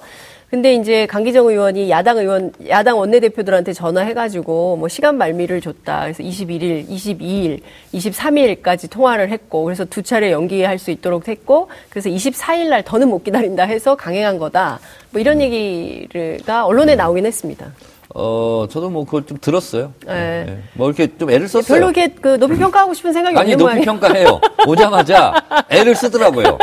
근데 0.53 0.75
이제 0.75 1.07
강기정 1.07 1.47
의원이 1.47 1.89
야당 1.89 2.19
의원, 2.19 2.53
야당 2.69 2.99
원내대표들한테 2.99 3.73
전화해가지고 3.73 4.77
뭐 4.77 4.87
시간 4.87 5.17
말미를 5.17 5.61
줬다. 5.61 6.01
그래서 6.01 6.21
21일, 6.21 6.87
22일, 6.87 7.61
23일까지 7.91 8.87
통화를 8.91 9.31
했고, 9.31 9.63
그래서 9.63 9.83
두 9.83 10.03
차례 10.03 10.31
연기할 10.31 10.77
수 10.77 10.91
있도록 10.91 11.27
했고, 11.27 11.69
그래서 11.89 12.07
24일 12.07 12.69
날 12.69 12.83
더는 12.83 13.09
못 13.09 13.23
기다린다 13.23 13.63
해서 13.63 13.95
강행한 13.95 14.37
거다. 14.37 14.79
뭐 15.09 15.19
이런 15.19 15.41
얘기가 15.41 16.67
언론에 16.67 16.93
나오긴 16.93 17.25
했습니다. 17.25 17.71
어, 18.15 18.67
저도 18.69 18.89
뭐 18.89 19.05
그걸 19.05 19.25
좀 19.25 19.37
들었어요. 19.41 19.91
네. 20.05 20.43
네. 20.45 20.63
뭐 20.73 20.87
이렇게 20.87 21.17
좀 21.17 21.31
애를 21.31 21.47
썼어요. 21.47 21.79
별로 21.79 21.91
이렇게 21.91 22.13
그 22.13 22.37
높이 22.37 22.57
평가하고 22.57 22.93
싶은 22.93 23.11
생각이 23.11 23.37
아니, 23.37 23.55
높이 23.55 23.81
평가해요. 23.81 24.39
오자마자 24.67 25.33
애를 25.69 25.95
쓰더라고요. 25.95 26.57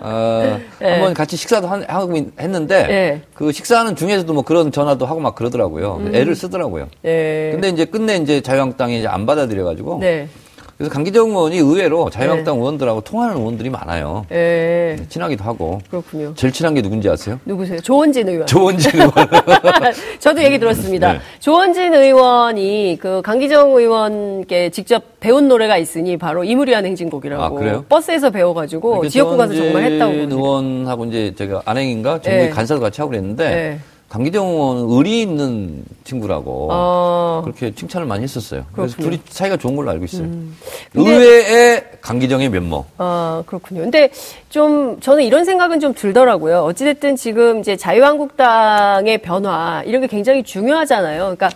어, 0.00 0.60
네. 0.78 0.92
한번 0.92 1.12
같이 1.12 1.36
식사도 1.36 1.68
하, 1.68 2.06
고 2.06 2.16
했는데 2.40 2.86
네. 2.86 3.22
그 3.34 3.52
식사하는 3.52 3.96
중에서도 3.96 4.32
뭐 4.32 4.42
그런 4.42 4.72
전화도 4.72 5.04
하고 5.04 5.20
막 5.20 5.34
그러더라고요. 5.34 5.96
음. 6.00 6.14
애를 6.14 6.34
쓰더라고요. 6.34 6.88
네. 7.02 7.50
근데 7.52 7.68
이제 7.68 7.84
끝내 7.84 8.16
이제 8.16 8.40
자유한국당이 8.40 8.98
이제 8.98 9.06
안 9.06 9.26
받아들여가지고 9.26 9.98
네. 10.00 10.28
그래서 10.76 10.92
강기정 10.92 11.28
의원이 11.30 11.58
의외로 11.58 12.10
자유한국당 12.10 12.56
네. 12.56 12.60
의원들하고 12.60 13.00
통하는 13.02 13.36
의원들이 13.36 13.70
많아요. 13.70 14.26
네. 14.28 14.96
친하기도 15.08 15.44
하고. 15.44 15.80
그렇군요. 15.88 16.34
제일 16.34 16.52
친한 16.52 16.74
게 16.74 16.82
누군지 16.82 17.08
아세요? 17.08 17.38
누구세요? 17.44 17.78
조원진 17.80 18.28
의원. 18.28 18.46
조원진 18.46 18.90
의원. 18.96 19.12
저도 20.18 20.42
얘기 20.42 20.58
들었습니다. 20.58 21.12
네. 21.12 21.18
조원진 21.38 21.94
의원이 21.94 22.98
그 23.00 23.22
강기정 23.22 23.76
의원께 23.76 24.70
직접 24.70 25.20
배운 25.20 25.46
노래가 25.46 25.76
있으니 25.78 26.16
바로 26.16 26.42
이무리한 26.42 26.84
행진곡이라고. 26.86 27.42
아, 27.42 27.50
그래요? 27.50 27.84
버스에서 27.88 28.30
배워가지고 28.30 29.06
지역구 29.08 29.36
가서 29.36 29.54
정말 29.54 29.84
했다고. 29.84 30.12
조원진 30.12 30.32
의원하고 30.38 31.04
이제 31.04 31.34
제가 31.36 31.62
안행인가 31.64 32.20
전국에 32.20 32.46
네. 32.46 32.50
간사도 32.50 32.80
같이 32.80 33.00
하고 33.00 33.10
그랬는데 33.10 33.48
네. 33.48 33.78
강기정 34.14 34.46
의원은 34.46 34.90
의리 34.90 35.22
있는 35.22 35.84
친구라고 36.04 36.68
어... 36.70 37.40
그렇게 37.42 37.74
칭찬을 37.74 38.06
많이 38.06 38.22
했었어요. 38.22 38.64
그래서 38.72 38.96
둘이 38.96 39.20
사이가 39.28 39.56
좋은 39.56 39.74
걸로 39.74 39.90
알고 39.90 40.04
있어요. 40.04 40.22
음. 40.22 40.56
의외의 40.94 41.82
강기정의 42.00 42.48
면모. 42.48 42.84
아 42.98 43.42
그렇군요. 43.44 43.80
근데 43.80 44.10
좀 44.50 45.00
저는 45.00 45.24
이런 45.24 45.44
생각은 45.44 45.80
좀 45.80 45.94
들더라고요. 45.94 46.60
어찌됐든 46.60 47.16
지금 47.16 47.58
이제 47.58 47.76
자유한국당의 47.76 49.18
변화 49.18 49.82
이런 49.84 50.00
게 50.00 50.06
굉장히 50.06 50.44
중요하잖아요. 50.44 51.18
그러니까 51.36 51.50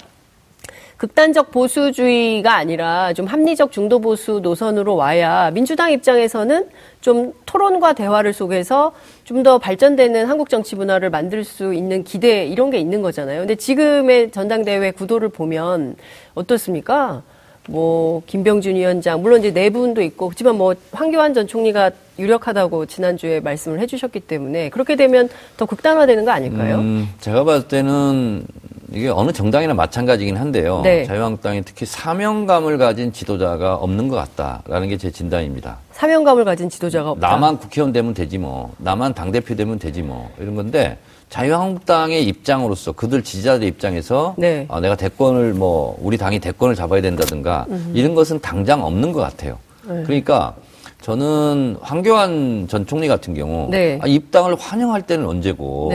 극단적 0.99 1.52
보수주의가 1.52 2.57
아니라 2.57 3.12
좀 3.12 3.26
합리적 3.26 3.71
중도 3.71 4.00
보수 4.00 4.40
노선으로 4.43 4.97
와야 4.97 5.50
민주당 5.52 5.93
입장에서는 5.93 6.67
좀 7.00 7.33
토론과 7.47 7.93
대화를 7.95 8.33
속에서 8.33 8.93
좀 9.25 9.38
더 9.45 9.59
발전되는 9.59 10.26
한국 10.26 10.49
정치 10.49 10.75
문화를 10.75 11.11
만들 11.11 11.45
수 11.45 11.73
있는 11.73 12.02
기대 12.02 12.45
이런 12.45 12.71
게 12.71 12.78
있는 12.78 13.00
거잖아요. 13.02 13.43
근데 13.43 13.55
지금의 13.55 14.33
전당대회 14.33 14.90
구도를 14.90 15.28
보면 15.28 15.95
어떻습니까? 16.35 17.23
뭐 17.69 18.23
김병준 18.26 18.75
위원장 18.75 19.23
물론 19.23 19.38
이제 19.38 19.52
네 19.52 19.71
분도 19.71 20.02
있고 20.02 20.26
그렇지만 20.28 20.57
뭐 20.57 20.75
황교안 20.90 21.35
전 21.35 21.47
총리가 21.47 21.93
유력하다고 22.19 22.87
지난주에 22.87 23.38
말씀을 23.38 23.78
해주셨기 23.78 24.21
때문에 24.21 24.71
그렇게 24.71 24.97
되면 24.97 25.28
더 25.57 25.67
극단화되는 25.67 26.25
거 26.25 26.33
아닐까요? 26.33 26.78
음, 26.78 27.09
제가 27.21 27.45
봤을 27.45 27.69
때는 27.69 28.43
이게 28.92 29.09
어느 29.09 29.33
정당이나 29.33 29.75
마찬가지긴 29.75 30.37
한데요. 30.37 30.80
네. 30.83 31.04
자유한국당이 31.04 31.62
특히 31.62 31.85
사명감을 31.85 32.78
가진 32.78 33.12
지도자가 33.12 33.75
없는 33.76 34.09
것 34.09 34.16
같다라는 34.16 34.88
게 34.88 34.97
제 34.99 35.11
진단입니다. 35.11 35.76
사명감을 35.92 36.45
가진 36.45 36.68
지도자가 36.68 37.11
없다. 37.11 37.28
나만 37.28 37.59
국회의원 37.59 37.92
되면 37.92 38.14
되지 38.14 38.38
뭐, 38.38 38.73
나만 38.78 39.14
당 39.14 39.30
대표 39.30 39.54
되면 39.54 39.78
되지 39.78 40.02
뭐 40.02 40.30
이런 40.40 40.54
건데 40.57 40.97
자유한국당의 41.28 42.25
입장으로서 42.26 42.92
그들 42.92 43.23
지지자들 43.23 43.66
입장에서 43.68 44.35
네. 44.38 44.64
아, 44.71 44.80
내가 44.80 44.97
대권을 44.97 45.52
뭐 45.54 45.97
우리 46.00 46.16
당이 46.16 46.38
대권을 46.40 46.75
잡아야 46.75 47.02
된다든가 47.02 47.66
음흠. 47.68 47.90
이런 47.95 48.14
것은 48.14 48.40
당장 48.40 48.83
없는 48.85 49.12
것 49.12 49.21
같아요. 49.21 49.59
네. 49.87 50.02
그러니까 50.04 50.54
저는 51.02 51.76
황교안 51.80 52.66
전 52.68 52.87
총리 52.87 53.07
같은 53.07 53.35
경우 53.35 53.68
네. 53.71 53.99
아, 54.02 54.07
입당을 54.09 54.57
환영할 54.57 55.02
때는 55.02 55.26
언제고. 55.26 55.90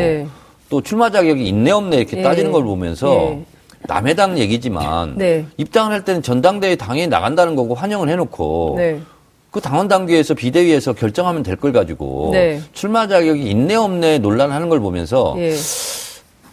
네. 0.73 0.77
또 0.77 0.81
출마 0.81 1.11
자격이 1.11 1.47
있네 1.47 1.69
없네 1.69 1.97
이렇게 1.97 2.15
네. 2.15 2.23
따지는 2.23 2.51
걸 2.51 2.63
보면서 2.63 3.07
네. 3.07 3.45
남의 3.83 4.15
당 4.15 4.39
얘기지만 4.39 5.13
네. 5.17 5.45
입당을 5.57 5.91
할 5.91 6.03
때는 6.03 6.23
전당대회 6.23 6.75
당연히 6.75 7.07
나간다는 7.07 7.55
거고 7.55 7.75
환영을 7.75 8.09
해놓고 8.09 8.73
네. 8.77 8.99
그 9.51 9.61
당원 9.61 9.87
당규에서 9.87 10.33
비대위에서 10.33 10.93
결정하면 10.93 11.43
될 11.43 11.57
걸 11.57 11.73
가지고 11.73 12.31
네. 12.33 12.59
출마 12.73 13.07
자격이 13.07 13.43
있네 13.43 13.75
없네 13.75 14.17
논란하는 14.17 14.67
걸 14.69 14.79
보면서 14.79 15.35
예. 15.37 15.55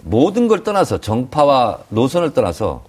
모든 0.03 0.49
걸 0.49 0.63
떠나서 0.65 0.99
정파와 0.99 1.79
노선을 1.89 2.35
떠나서 2.35 2.83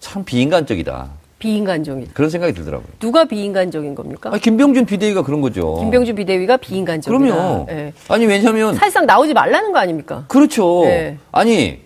참 0.00 0.24
비인간적이다. 0.24 1.10
비인간적인. 1.42 2.10
그런 2.14 2.30
생각이 2.30 2.52
들더라고요. 2.54 2.86
누가 3.00 3.24
비인간적인 3.24 3.96
겁니까? 3.96 4.30
아니, 4.32 4.40
김병준 4.40 4.86
비대위가 4.86 5.22
그런 5.22 5.40
거죠. 5.40 5.76
김병준 5.80 6.14
비대위가 6.14 6.56
비인간적이다. 6.56 7.34
그럼요. 7.34 7.66
네. 7.66 7.92
아니 8.08 8.26
왜냐하면 8.26 8.76
사실상 8.76 9.06
나오지 9.06 9.34
말라는 9.34 9.72
거 9.72 9.80
아닙니까? 9.80 10.24
그렇죠. 10.28 10.82
네. 10.84 11.18
아니 11.32 11.80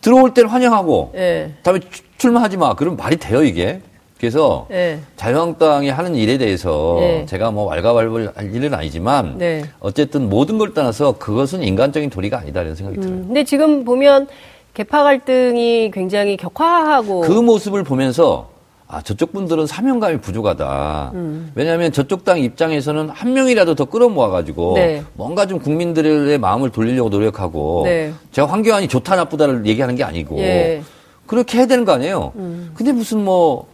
들어올 0.00 0.34
때는 0.34 0.50
환영하고 0.50 1.12
네. 1.14 1.52
다음에 1.62 1.78
출마하지 2.18 2.56
마. 2.56 2.74
그럼 2.74 2.96
말이 2.96 3.16
돼요 3.18 3.44
이게. 3.44 3.80
그래서 4.18 4.66
네. 4.68 4.98
자유한국당이 5.14 5.88
하는 5.88 6.16
일에 6.16 6.38
대해서 6.38 6.96
네. 6.98 7.26
제가 7.26 7.52
뭐 7.52 7.66
왈가왈부할 7.66 8.52
일은 8.52 8.74
아니지만 8.74 9.38
네. 9.38 9.62
어쨌든 9.78 10.28
모든 10.28 10.58
걸 10.58 10.74
떠나서 10.74 11.18
그것은 11.18 11.62
인간적인 11.62 12.10
도리가 12.10 12.38
아니다 12.38 12.62
이런 12.62 12.74
생각이 12.74 12.98
음, 12.98 13.02
들어요. 13.02 13.26
근데 13.26 13.44
지금 13.44 13.84
보면 13.84 14.26
개파 14.74 15.02
갈등이 15.04 15.90
굉장히 15.92 16.36
격화하고 16.36 17.20
그 17.22 17.32
모습을 17.32 17.84
보면서 17.84 18.51
아, 18.92 19.00
저쪽 19.00 19.32
분들은 19.32 19.66
사명감이 19.66 20.18
부족하다. 20.18 21.12
음. 21.14 21.50
왜냐하면 21.54 21.92
저쪽 21.92 22.26
당 22.26 22.38
입장에서는 22.38 23.08
한 23.08 23.32
명이라도 23.32 23.74
더 23.74 23.86
끌어모아가지고 23.86 24.74
네. 24.74 25.02
뭔가 25.14 25.46
좀 25.46 25.58
국민들의 25.60 26.36
마음을 26.36 26.68
돌리려고 26.68 27.08
노력하고 27.08 27.84
네. 27.86 28.12
제가 28.32 28.46
황교안이 28.48 28.88
좋다 28.88 29.16
나쁘다를 29.16 29.64
얘기하는 29.64 29.96
게 29.96 30.04
아니고 30.04 30.38
예. 30.40 30.82
그렇게 31.26 31.56
해야 31.56 31.66
되는 31.66 31.86
거 31.86 31.92
아니에요. 31.92 32.32
음. 32.36 32.72
근데 32.74 32.92
무슨 32.92 33.24
뭐 33.24 33.66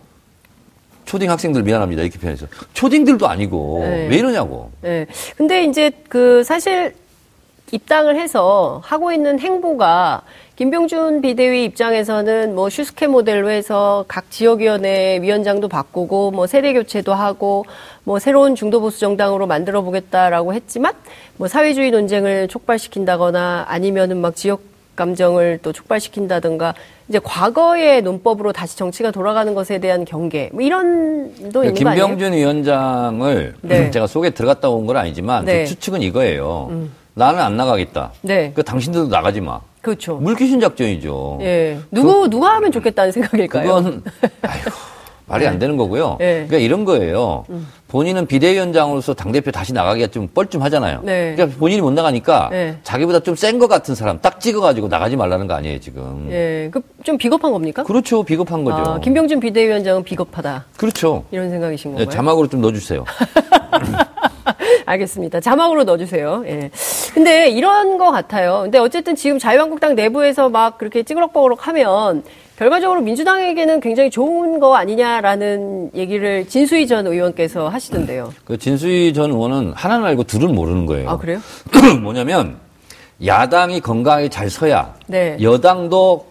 초딩 1.04 1.28
학생들 1.28 1.64
미안합니다 1.64 2.02
이렇게 2.02 2.16
표현해서 2.16 2.46
초딩들도 2.74 3.26
아니고 3.26 3.80
네. 3.82 4.06
왜 4.06 4.18
이러냐고. 4.18 4.70
네. 4.82 5.04
근데 5.36 5.64
이제 5.64 5.90
그 6.08 6.44
사실 6.44 6.94
입당을 7.72 8.14
해서 8.16 8.80
하고 8.84 9.10
있는 9.10 9.40
행보가 9.40 10.22
김병준 10.58 11.20
비대위 11.20 11.66
입장에서는 11.66 12.52
뭐 12.56 12.68
슈스케 12.68 13.06
모델로 13.06 13.48
해서 13.48 14.04
각 14.08 14.28
지역위원회 14.28 15.20
위원장도 15.22 15.68
바꾸고 15.68 16.32
뭐 16.32 16.48
세대 16.48 16.72
교체도 16.72 17.14
하고 17.14 17.64
뭐 18.02 18.18
새로운 18.18 18.56
중도 18.56 18.80
보수 18.80 18.98
정당으로 18.98 19.46
만들어 19.46 19.82
보겠다라고 19.82 20.54
했지만 20.54 20.94
뭐 21.36 21.46
사회주의 21.46 21.92
논쟁을 21.92 22.48
촉발시킨다거나 22.48 23.66
아니면은 23.68 24.16
막 24.16 24.34
지역 24.34 24.62
감정을 24.96 25.60
또 25.62 25.72
촉발시킨다든가 25.72 26.74
이제 27.08 27.20
과거의 27.22 28.02
논법으로 28.02 28.52
다시 28.52 28.76
정치가 28.76 29.12
돌아가는 29.12 29.54
것에 29.54 29.78
대한 29.78 30.04
경계 30.04 30.50
뭐 30.52 30.62
이런 30.62 31.52
도 31.52 31.62
있는 31.62 31.84
거 31.84 31.90
아니에요? 31.90 32.06
김병준 32.08 32.32
위원장을 32.36 33.54
네. 33.62 33.90
제가 33.92 34.08
속에 34.08 34.30
들어갔다 34.30 34.68
온 34.70 34.86
건 34.88 34.96
아니지만 34.96 35.44
네. 35.44 35.66
추측은 35.66 36.02
이거예요. 36.02 36.66
음. 36.70 36.92
나는 37.14 37.38
안 37.40 37.56
나가겠다. 37.56 38.10
네. 38.22 38.50
그 38.56 38.64
당신들도 38.64 39.06
나가지 39.06 39.40
마. 39.40 39.60
그렇죠. 39.82 40.16
물귀신 40.16 40.60
작전이죠. 40.60 41.38
예. 41.42 41.78
누구 41.90 42.22
그, 42.22 42.30
누가 42.30 42.54
하면 42.56 42.72
좋겠다는 42.72 43.12
생각일까요? 43.12 43.74
그건 43.76 44.02
아이고 44.42 44.70
말이 45.26 45.46
안 45.46 45.54
네. 45.54 45.58
되는 45.60 45.76
거고요. 45.76 46.16
네. 46.18 46.46
그러니까 46.46 46.56
이런 46.56 46.86
거예요. 46.86 47.44
음. 47.50 47.68
본인은 47.88 48.26
비대위원장으로서 48.26 49.12
당대표 49.12 49.50
다시 49.50 49.74
나가기가 49.74 50.06
좀 50.08 50.26
뻘쭘하잖아요. 50.28 51.00
네. 51.04 51.34
그러니까 51.36 51.58
본인이 51.58 51.82
못 51.82 51.90
나가니까 51.92 52.48
네. 52.50 52.78
자기보다 52.82 53.20
좀 53.20 53.34
센 53.36 53.58
것 53.58 53.68
같은 53.68 53.94
사람 53.94 54.18
딱 54.20 54.40
찍어가지고 54.40 54.88
나가지 54.88 55.16
말라는 55.16 55.46
거 55.46 55.52
아니에요, 55.54 55.80
지금. 55.80 56.28
예. 56.30 56.68
그 56.72 56.80
좀 57.04 57.16
비겁한 57.16 57.52
겁니까? 57.52 57.84
그렇죠. 57.84 58.22
비겁한 58.22 58.64
거죠. 58.64 58.76
아, 58.76 59.00
김병준 59.00 59.40
비대위원장은 59.40 60.02
비겁하다. 60.02 60.64
그렇죠. 60.76 61.24
이런 61.30 61.48
생각이신 61.50 61.92
건가요? 61.92 62.06
네, 62.08 62.14
자막으로 62.14 62.48
좀 62.48 62.60
넣어주세요. 62.60 63.04
알겠습니다. 64.86 65.40
자막으로 65.40 65.84
넣어주세요. 65.84 66.44
예. 66.46 66.70
근데 67.14 67.48
이런 67.48 67.98
것 67.98 68.10
같아요. 68.10 68.60
근데 68.62 68.78
어쨌든 68.78 69.14
지금 69.16 69.38
자유한국당 69.38 69.94
내부에서 69.94 70.48
막 70.48 70.78
그렇게 70.78 71.02
찌그럭버그럭 71.02 71.66
하면 71.68 72.22
결과적으로 72.56 73.00
민주당에게는 73.02 73.80
굉장히 73.80 74.10
좋은 74.10 74.58
거 74.58 74.74
아니냐라는 74.74 75.90
얘기를 75.94 76.48
진수희 76.48 76.88
전 76.88 77.06
의원께서 77.06 77.68
하시던데요. 77.68 78.32
그 78.44 78.58
진수희 78.58 79.12
전 79.12 79.30
의원은 79.30 79.72
하나는 79.74 80.04
알고 80.06 80.24
둘은 80.24 80.54
모르는 80.54 80.86
거예요. 80.86 81.08
아, 81.10 81.16
그래요? 81.18 81.38
뭐냐면 82.02 82.56
야당이 83.24 83.80
건강하게 83.80 84.28
잘 84.28 84.50
서야 84.50 84.94
네. 85.06 85.36
여당도 85.40 86.26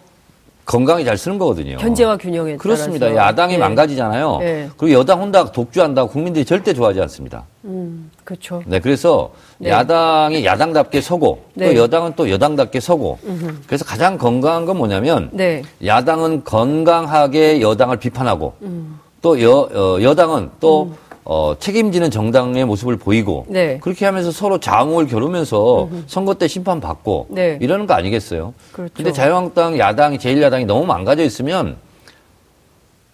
건강히 0.67 1.05
잘 1.05 1.17
쓰는 1.17 1.37
거거든요. 1.39 1.77
견제와 1.77 2.17
균형에 2.17 2.57
그렇습니다. 2.57 3.07
따라서. 3.07 3.27
야당이 3.29 3.53
네. 3.53 3.57
망가지잖아요. 3.57 4.37
네. 4.41 4.69
그리고 4.75 4.99
여당 4.99 5.21
혼자 5.21 5.45
독주한다고 5.45 6.09
국민들이 6.09 6.43
절대 6.43 6.73
좋아하지 6.73 6.99
않습니다. 7.03 7.45
음, 7.63 8.11
그렇죠. 8.25 8.61
네, 8.67 8.79
그래서 8.81 9.31
네. 9.59 9.69
야당이 9.69 10.45
야당답게 10.45 10.99
서고 10.99 11.45
네. 11.53 11.67
또 11.73 11.79
여당은 11.79 12.13
또 12.17 12.29
여당답게 12.29 12.81
서고 12.81 13.17
음흠. 13.25 13.61
그래서 13.65 13.85
가장 13.85 14.17
건강한 14.17 14.65
건 14.65 14.77
뭐냐면 14.77 15.29
네. 15.31 15.61
야당은 15.85 16.43
건강하게 16.43 17.61
여당을 17.61 17.95
비판하고 17.97 18.53
음. 18.63 18.99
또 19.21 19.41
여, 19.41 19.69
어, 19.73 20.01
여당은 20.01 20.49
또 20.59 20.83
음. 20.83 20.95
어, 21.29 21.55
책임지는 21.59 22.09
정당의 22.09 22.63
모습을 22.63 22.95
보이고 22.95 23.45
네. 23.49 23.79
그렇게 23.79 24.05
하면서 24.05 24.31
서로 24.31 24.61
자웅을 24.61 25.07
겨루면서 25.07 25.89
선거 26.07 26.35
때 26.35 26.47
심판 26.47 26.79
받고 26.79 27.27
네. 27.31 27.59
이러는 27.61 27.85
거 27.85 27.95
아니겠어요? 27.95 28.53
그렇죠. 28.71 28.93
근데 28.95 29.11
자유한국당 29.11 29.77
야당이 29.77 30.19
제일야당이 30.19 30.63
너무 30.63 30.85
망가져 30.85 31.23
있으면 31.23 31.75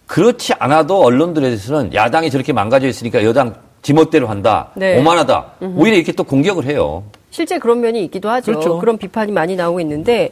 그렇지 0.06 0.52
않아도 0.60 1.02
언론들에서는 1.02 1.92
야당이 1.92 2.30
저렇게 2.30 2.52
망가져 2.52 2.86
있으니까 2.86 3.24
여당 3.24 3.56
지멋대로 3.82 4.28
한다. 4.28 4.70
네. 4.76 4.96
오만하다. 5.00 5.46
음흠. 5.62 5.80
오히려 5.80 5.96
이렇게 5.96 6.12
또 6.12 6.22
공격을 6.22 6.66
해요. 6.66 7.02
실제 7.34 7.58
그런 7.58 7.80
면이 7.80 8.04
있기도 8.04 8.30
하죠. 8.30 8.52
그렇죠. 8.52 8.78
그런 8.78 8.96
비판이 8.96 9.32
많이 9.32 9.56
나오고 9.56 9.80
있는데 9.80 10.30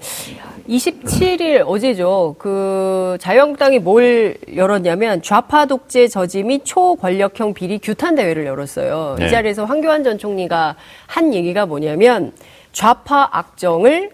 27일 0.69 1.65
어제죠. 1.67 2.37
그 2.39 3.19
자유한국당이 3.21 3.81
뭘 3.81 4.37
열었냐면 4.55 5.21
좌파 5.21 5.67
독재 5.67 6.07
저지 6.07 6.45
및 6.45 6.61
초권력형 6.63 7.55
비리 7.55 7.81
규탄 7.81 8.15
대회를 8.15 8.47
열었어요. 8.47 9.17
네. 9.19 9.27
이 9.27 9.31
자리에서 9.31 9.65
황교안 9.65 10.05
전 10.05 10.17
총리가 10.17 10.77
한 11.09 11.35
얘기가 11.35 11.67
뭐냐면 11.67 12.33
좌파 12.71 13.29
악정을 13.33 14.11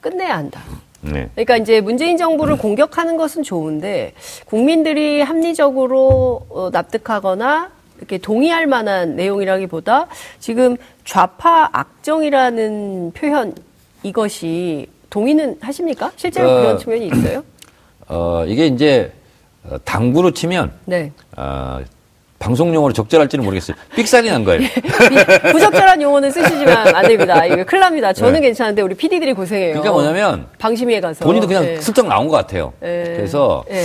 끝내야 0.00 0.36
한다. 0.36 0.60
네. 1.00 1.30
그러니까 1.34 1.56
이제 1.56 1.80
문재인 1.80 2.16
정부를 2.16 2.54
네. 2.54 2.62
공격하는 2.62 3.16
것은 3.16 3.42
좋은데 3.42 4.12
국민들이 4.44 5.20
합리적으로 5.20 6.46
어, 6.48 6.70
납득하거나 6.72 7.72
이렇게 7.98 8.18
동의할 8.18 8.66
만한 8.66 9.16
내용이라기보다 9.16 10.06
지금 10.38 10.76
좌파 11.10 11.68
악정이라는 11.72 13.10
표현 13.14 13.52
이것이 14.04 14.86
동의는 15.10 15.56
하십니까? 15.60 16.12
실제로 16.14 16.48
어, 16.48 16.60
그런 16.60 16.78
측면이 16.78 17.08
있어요? 17.08 17.42
어, 18.06 18.44
이게 18.46 18.68
이제 18.68 19.10
어, 19.64 19.76
당구로 19.84 20.30
치면 20.30 20.70
네. 20.84 21.10
어, 21.36 21.80
방송 22.38 22.72
용어로 22.72 22.92
적절할지는 22.92 23.44
모르겠어요. 23.44 23.76
삑살이 23.96 24.30
난 24.30 24.44
거예요. 24.44 24.62
예. 24.70 25.50
부적절한 25.50 26.00
용어는 26.00 26.30
쓰시지만 26.30 26.94
안 26.94 27.08
됩니다. 27.08 27.42
이거 27.44 27.64
큰일 27.64 27.80
납니다. 27.80 28.12
저는 28.12 28.34
네. 28.34 28.42
괜찮은데 28.42 28.80
우리 28.80 28.94
PD들이 28.94 29.32
고생해요. 29.32 29.72
그러니까 29.72 29.90
뭐냐면 29.92 30.46
방심위에 30.60 31.00
가서 31.00 31.24
본인도 31.24 31.48
그냥 31.48 31.64
네. 31.64 31.80
슬쩍 31.80 32.06
나온 32.06 32.28
것 32.28 32.36
같아요. 32.36 32.72
네. 32.78 33.02
그래서 33.16 33.64
네. 33.68 33.84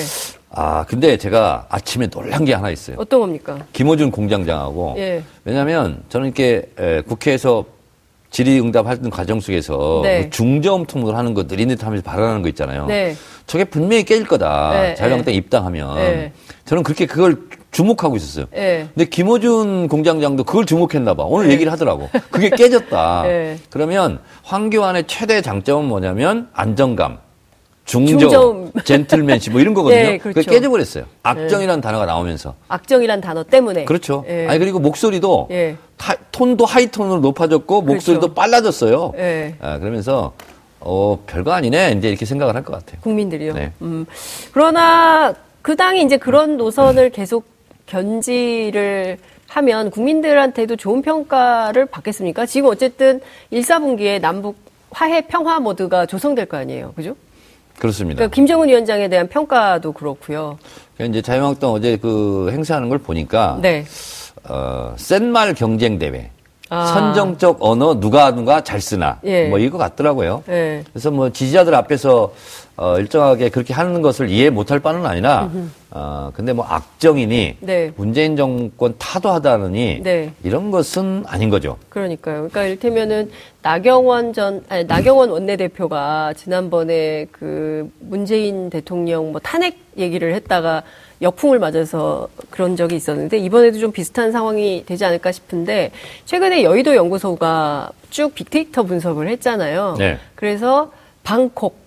아 0.56 0.86
근데 0.88 1.18
제가 1.18 1.66
아침에 1.70 2.08
놀란 2.08 2.46
게 2.46 2.54
하나 2.54 2.70
있어요. 2.70 2.96
어떤 2.98 3.20
겁니까? 3.20 3.60
김호준 3.74 4.10
공장장하고 4.10 4.96
예. 4.98 5.22
왜냐하면 5.44 6.02
저는 6.10 6.28
이렇게 6.28 6.64
에, 6.80 7.02
국회에서 7.02 7.66
질의응답 8.32 8.88
하던 8.88 9.10
과정 9.10 9.40
속에서 9.40 10.02
네. 10.04 10.22
뭐 10.22 10.30
중저음 10.30 10.86
통을 10.86 11.16
하는 11.16 11.34
거 11.34 11.44
느릿느릿 11.44 11.84
하면서 11.86 12.04
발언하는 12.04 12.42
거 12.42 12.50
있잖아요. 12.50 12.86
네. 12.86 13.16
저게 13.48 13.64
분명히 13.66 14.04
깨질 14.04 14.26
거다. 14.26 14.72
네. 14.74 14.96
자유한국당 14.96 15.32
네. 15.34 15.38
입당하면. 15.38 15.96
네. 15.96 16.32
저는 16.66 16.84
그렇게 16.84 17.06
그걸 17.06 17.38
주목하고 17.72 18.16
있었어요. 18.16 18.46
네. 18.52 18.88
근데 18.94 19.10
김호준 19.10 19.88
공장장도 19.88 20.46
그걸 20.46 20.66
주목했나 20.66 21.14
봐. 21.14 21.24
오늘 21.24 21.48
네. 21.48 21.54
얘기를 21.54 21.72
하더라고. 21.72 22.10
그게 22.32 22.50
깨졌다. 22.50 23.24
그러면 23.70 24.20
황교안의 24.44 25.06
최대 25.08 25.42
장점은 25.42 25.86
뭐냐면 25.86 26.50
안정감. 26.54 27.20
중저, 27.86 28.18
중저음. 28.18 28.72
젠틀맨십 28.84 29.52
뭐 29.54 29.62
이런 29.62 29.74
거거든요. 29.74 30.02
네, 30.02 30.18
그렇죠. 30.18 30.40
그게 30.42 30.52
깨져버렸어요. 30.56 31.04
네. 31.04 31.10
악정이라는 31.24 31.82
네. 31.82 31.82
단어가 31.82 32.06
나오면서. 32.06 32.56
악정이라는 32.68 33.22
단어 33.22 33.44
때문에. 33.44 33.86
그렇죠. 33.86 34.24
네. 34.28 34.48
아니 34.48 34.60
그리고 34.60 34.80
목소리도 34.80 35.48
네. 35.50 35.76
하, 36.00 36.16
톤도 36.32 36.66
하이톤으로 36.66 37.20
높아졌고 37.22 37.84
목소리도 37.84 38.22
그렇죠. 38.22 38.34
빨라졌어요. 38.34 39.14
네. 39.16 39.56
아, 39.62 39.78
그러면서 39.80 40.34
어 40.80 41.20
별거 41.28 41.52
아니네 41.54 41.94
이제 41.98 42.10
이렇게 42.10 42.26
생각을 42.26 42.56
할 42.56 42.64
것 42.64 42.74
같아요. 42.74 43.00
국민들이요. 43.02 43.54
네. 43.54 43.72
음. 43.82 44.06
그러나 44.52 45.34
그 45.62 45.76
당이 45.76 46.02
이제 46.04 46.18
그런 46.18 46.58
노선을 46.58 47.12
계속 47.12 47.46
견지를 47.86 49.18
하면 49.48 49.92
국민들한테도 49.92 50.76
좋은 50.76 51.02
평가를 51.02 51.86
받겠습니까? 51.86 52.46
지금 52.46 52.70
어쨌든 52.70 53.22
1, 53.52 53.62
4분기에 53.62 54.20
남북 54.20 54.58
화해 54.92 55.22
평화 55.28 55.60
모드가 55.60 56.06
조성될 56.06 56.48
거 56.48 56.58
아니에요. 56.58 56.94
그죠? 56.96 57.16
그렇습니다. 57.80 58.18
그러니까 58.20 58.34
김정은 58.34 58.70
위원장에 58.70 59.08
대한 59.08 59.28
평가도 59.28 59.92
그렇고요. 59.92 60.58
그러니까 60.96 61.18
이제 61.18 61.22
자유한국당 61.22 61.72
어제 61.72 61.98
그 61.98 62.50
행사하는 62.52 62.90
걸 62.90 62.98
보니까 63.00 63.60
네. 63.62 63.86
어, 64.48 64.94
센 64.98 65.24
말 65.32 65.54
경쟁 65.54 65.98
대회. 66.00 66.32
아. 66.70 66.86
선정적 66.88 67.58
언어 67.60 68.00
누가 68.00 68.34
누가 68.34 68.64
잘 68.64 68.82
쓰나 68.82 69.20
예. 69.24 69.48
뭐 69.48 69.60
이거 69.60 69.78
같더라고요. 69.78 70.44
예. 70.50 70.84
그래서 70.92 71.12
뭐 71.12 71.30
지지자들 71.30 71.76
앞에서 71.76 72.34
어, 72.78 73.00
일정하게 73.00 73.50
그렇게 73.50 73.74
하는 73.74 74.02
것을 74.02 74.30
이해 74.30 74.50
못할 74.50 74.82
바는 74.82 75.06
아니라, 75.06 75.50
어, 75.92 76.30
근데 76.34 76.52
뭐 76.52 76.66
악정이니, 76.66 77.58
네. 77.62 77.94
문재인 77.96 78.36
정권 78.36 78.96
타도하다느니, 78.98 80.02
네. 80.04 80.34
이런 80.44 80.72
것은 80.72 81.24
아닌 81.26 81.50
거죠. 81.50 81.78
그러니까요. 81.88 82.36
그러니까 82.36 82.66
이를테면은 82.66 83.32
나경원 83.62 84.34
전, 84.34 84.62
아니, 84.68 84.84
나경원 84.84 85.30
원내대표가 85.30 86.34
지난번에 86.34 87.28
그 87.32 87.90
문재인 88.00 88.70
대통령 88.70 89.32
뭐 89.32 89.40
탄핵 89.40 89.78
얘기를 89.98 90.34
했다가 90.34 90.84
역풍을 91.22 91.60
맞아서 91.60 92.28
그런 92.50 92.76
적이 92.76 92.96
있었는데, 92.96 93.38
이번에도 93.38 93.80
좀 93.80 93.92
비슷한 93.92 94.32
상황이 94.32 94.84
되지 94.86 95.06
않을까 95.06 95.32
싶은데, 95.32 95.92
최근에 96.26 96.64
여의도 96.64 96.96
연구소가 96.96 97.90
쭉 98.10 98.34
빅데이터 98.36 98.84
분석을 98.84 99.28
했잖아요. 99.30 99.96
네. 99.98 100.20
그래서 100.36 100.92
방콕, 101.24 101.78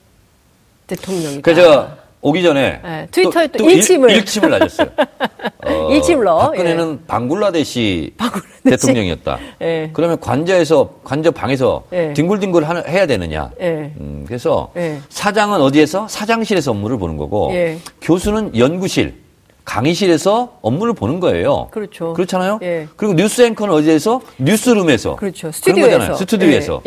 대통령이다. 0.87 1.43
그래서 1.43 1.98
오기 2.21 2.43
전에 2.43 2.81
네, 2.83 3.07
트위터에 3.11 3.47
또, 3.49 3.59
또 3.59 3.71
일침을 3.71 4.11
일, 4.11 4.25
침을 4.25 4.51
날렸어요. 4.51 4.89
어, 5.67 5.93
일침러. 5.93 6.37
박근혜는 6.37 6.99
예. 7.01 7.07
방글라데시, 7.07 8.15
방글라데시, 8.19 8.63
대통령이었다. 8.65 9.39
예. 9.63 9.91
그러면 9.93 10.19
관저에서 10.19 10.95
관저 11.05 11.31
방에서 11.31 11.85
예. 11.93 12.13
뒹굴뒹굴 12.15 12.65
해야 12.89 13.07
되느냐. 13.07 13.51
예. 13.61 13.93
음, 14.01 14.25
그래서 14.27 14.73
예. 14.77 14.99
사장은 15.09 15.61
어디에서 15.61 16.09
사장실에서 16.09 16.73
업무를 16.73 16.99
보는 16.99 17.17
거고 17.17 17.51
예. 17.53 17.79
교수는 18.03 18.57
연구실. 18.57 19.29
강의실에서 19.65 20.61
업무를 20.63 20.95
보는 20.95 21.21
거예요. 21.21 21.69
그렇죠. 21.71 22.15
그렇잖아요. 22.15 22.59
그리고 22.97 23.13
뉴스 23.13 23.43
앵커는 23.43 23.75
어디에서 23.75 24.23
뉴스룸에서 24.39 25.17
그렇죠. 25.17 25.53
스튜디오에서 25.53 25.87
그런 25.87 25.99
거잖아요. 25.99 26.17
스튜디오에서. 26.17 26.83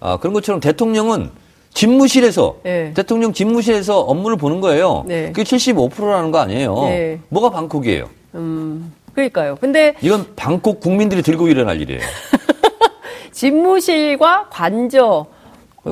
아, 0.00 0.18
그런 0.18 0.34
것처럼 0.34 0.60
대통령은 0.60 1.30
집무실에서 1.76 2.56
네. 2.62 2.92
대통령 2.94 3.34
집무실에서 3.34 4.00
업무를 4.00 4.38
보는 4.38 4.62
거예요. 4.62 5.04
네. 5.06 5.26
그게 5.26 5.42
75%라는 5.42 6.30
거 6.30 6.38
아니에요. 6.38 6.74
네. 6.88 7.20
뭐가 7.28 7.50
방콕이에요? 7.50 8.08
음, 8.34 8.94
그러니까요. 9.12 9.56
근데 9.60 9.94
이건 10.00 10.26
방콕 10.36 10.80
국민들이 10.80 11.20
들고 11.20 11.48
일어날 11.48 11.80
일이에요. 11.82 12.00
집무실과 13.30 14.46
관저 14.48 15.26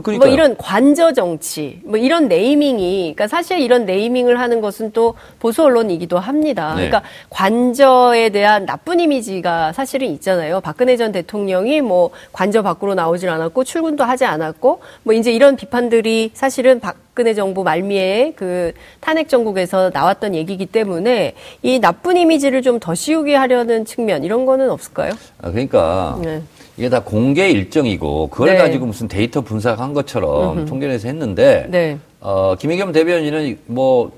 그러니까요. 0.03 0.29
뭐 0.29 0.35
이런 0.35 0.57
관저 0.57 1.13
정치, 1.13 1.81
뭐 1.85 1.97
이런 1.99 2.29
네이밍이, 2.29 3.15
그러니까 3.15 3.29
사실 3.29 3.61
이런 3.61 3.85
네이밍을 3.85 4.41
하는 4.41 4.61
것은 4.61 4.93
또 4.93 5.15
보수 5.39 5.63
언론이기도 5.63 6.19
합니다. 6.19 6.75
네. 6.75 6.89
그러니까 6.89 7.03
관저에 7.31 8.31
대한 8.31 8.67
나쁜 8.67 9.01
이미지가 9.01 9.73
사실은 9.73 10.09
있잖아요. 10.09 10.61
박근혜 10.61 10.97
전 10.97 11.13
대통령이 11.13 11.81
뭐 11.81 12.11
관저 12.33 12.63
밖으로 12.63 12.95
나오질 12.95 13.29
않았고 13.29 13.65
출근도 13.65 14.05
하지 14.05 14.25
않았고 14.25 14.81
뭐 15.03 15.15
이제 15.15 15.33
이런 15.33 15.57
비판들이 15.57 16.31
사실은 16.35 16.81
박 16.81 17.04
근혜 17.15 17.33
정부 17.33 17.63
말미에 17.63 18.33
그 18.37 18.73
탄핵 19.01 19.29
정국에서 19.29 19.91
나왔던 19.95 20.35
얘기이기 20.35 20.67
때문에 20.67 21.35
이 21.63 21.79
나쁜 21.79 22.17
이미지를 22.17 22.61
좀 22.63 22.75
더 22.81 22.93
씌우게 22.95 23.35
하려는 23.37 23.85
측면 23.85 24.25
이런 24.25 24.45
거는 24.47 24.69
없을까요? 24.69 25.13
아, 25.41 25.51
그러니까 25.51 26.19
네. 26.23 26.43
이게 26.77 26.89
다 26.89 27.01
공개 27.05 27.49
일정이고 27.49 28.27
그걸 28.31 28.49
네. 28.51 28.57
가지고 28.59 28.87
무슨 28.87 29.07
데이터 29.07 29.41
분석한 29.41 29.95
것처럼 29.95 30.59
음흠. 30.59 30.67
통계에서 30.67 31.07
했는데 31.07 31.67
네. 31.71 31.97
어, 32.21 32.57
김의겸 32.59 32.91
대변인은 32.93 33.59
뭐 33.67 34.11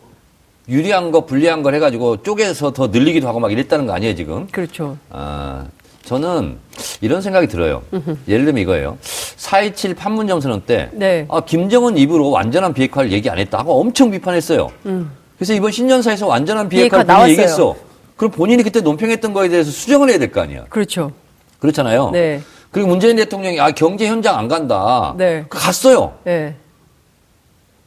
유리한 0.68 1.11
거 1.12 1.26
불리한 1.26 1.62
걸 1.62 1.74
해가지고 1.74 2.22
쪼개서 2.22 2.72
더 2.72 2.87
늘리기도 2.88 3.28
하고 3.28 3.38
막 3.40 3.52
이랬다는 3.52 3.87
거 3.87 3.92
아니에요 3.92 4.14
지금? 4.16 4.46
그렇죠. 4.50 4.96
아 5.11 5.66
저는 6.16 6.56
이런 7.00 7.20
생각이 7.20 7.48
들어요. 7.48 7.82
예를 8.28 8.44
들면 8.44 8.62
이거예요. 8.62 8.96
4.27 9.02 9.96
판문점 9.96 10.40
선언 10.40 10.60
때 10.62 10.88
네. 10.92 11.26
아, 11.28 11.40
김정은 11.40 11.98
입으로 11.98 12.30
완전한 12.30 12.72
비핵화를 12.72 13.10
얘기 13.12 13.28
안 13.28 13.38
했다고 13.38 13.80
엄청 13.80 14.12
비판했어요. 14.12 14.70
음. 14.86 15.10
그래서 15.36 15.52
이번 15.52 15.72
신년사에서 15.72 16.26
완전한 16.28 16.68
비핵화를 16.68 17.04
비핵화 17.04 17.28
얘기했어. 17.28 17.74
그럼 18.16 18.30
본인이 18.30 18.62
그때 18.62 18.80
논평했던 18.80 19.32
거에 19.32 19.48
대해서 19.48 19.70
수정을 19.70 20.08
해야 20.10 20.18
될 20.18 20.30
거 20.30 20.40
아니야. 20.40 20.64
그렇죠. 20.70 21.10
그렇잖아요. 21.58 22.10
네. 22.10 22.40
그리고 22.70 22.88
문재인 22.88 23.16
대통령이 23.16 23.58
아 23.60 23.72
경제 23.72 24.06
현장 24.06 24.38
안 24.38 24.46
간다. 24.46 25.12
네. 25.18 25.44
갔어요. 25.50 26.14
네. 26.24 26.54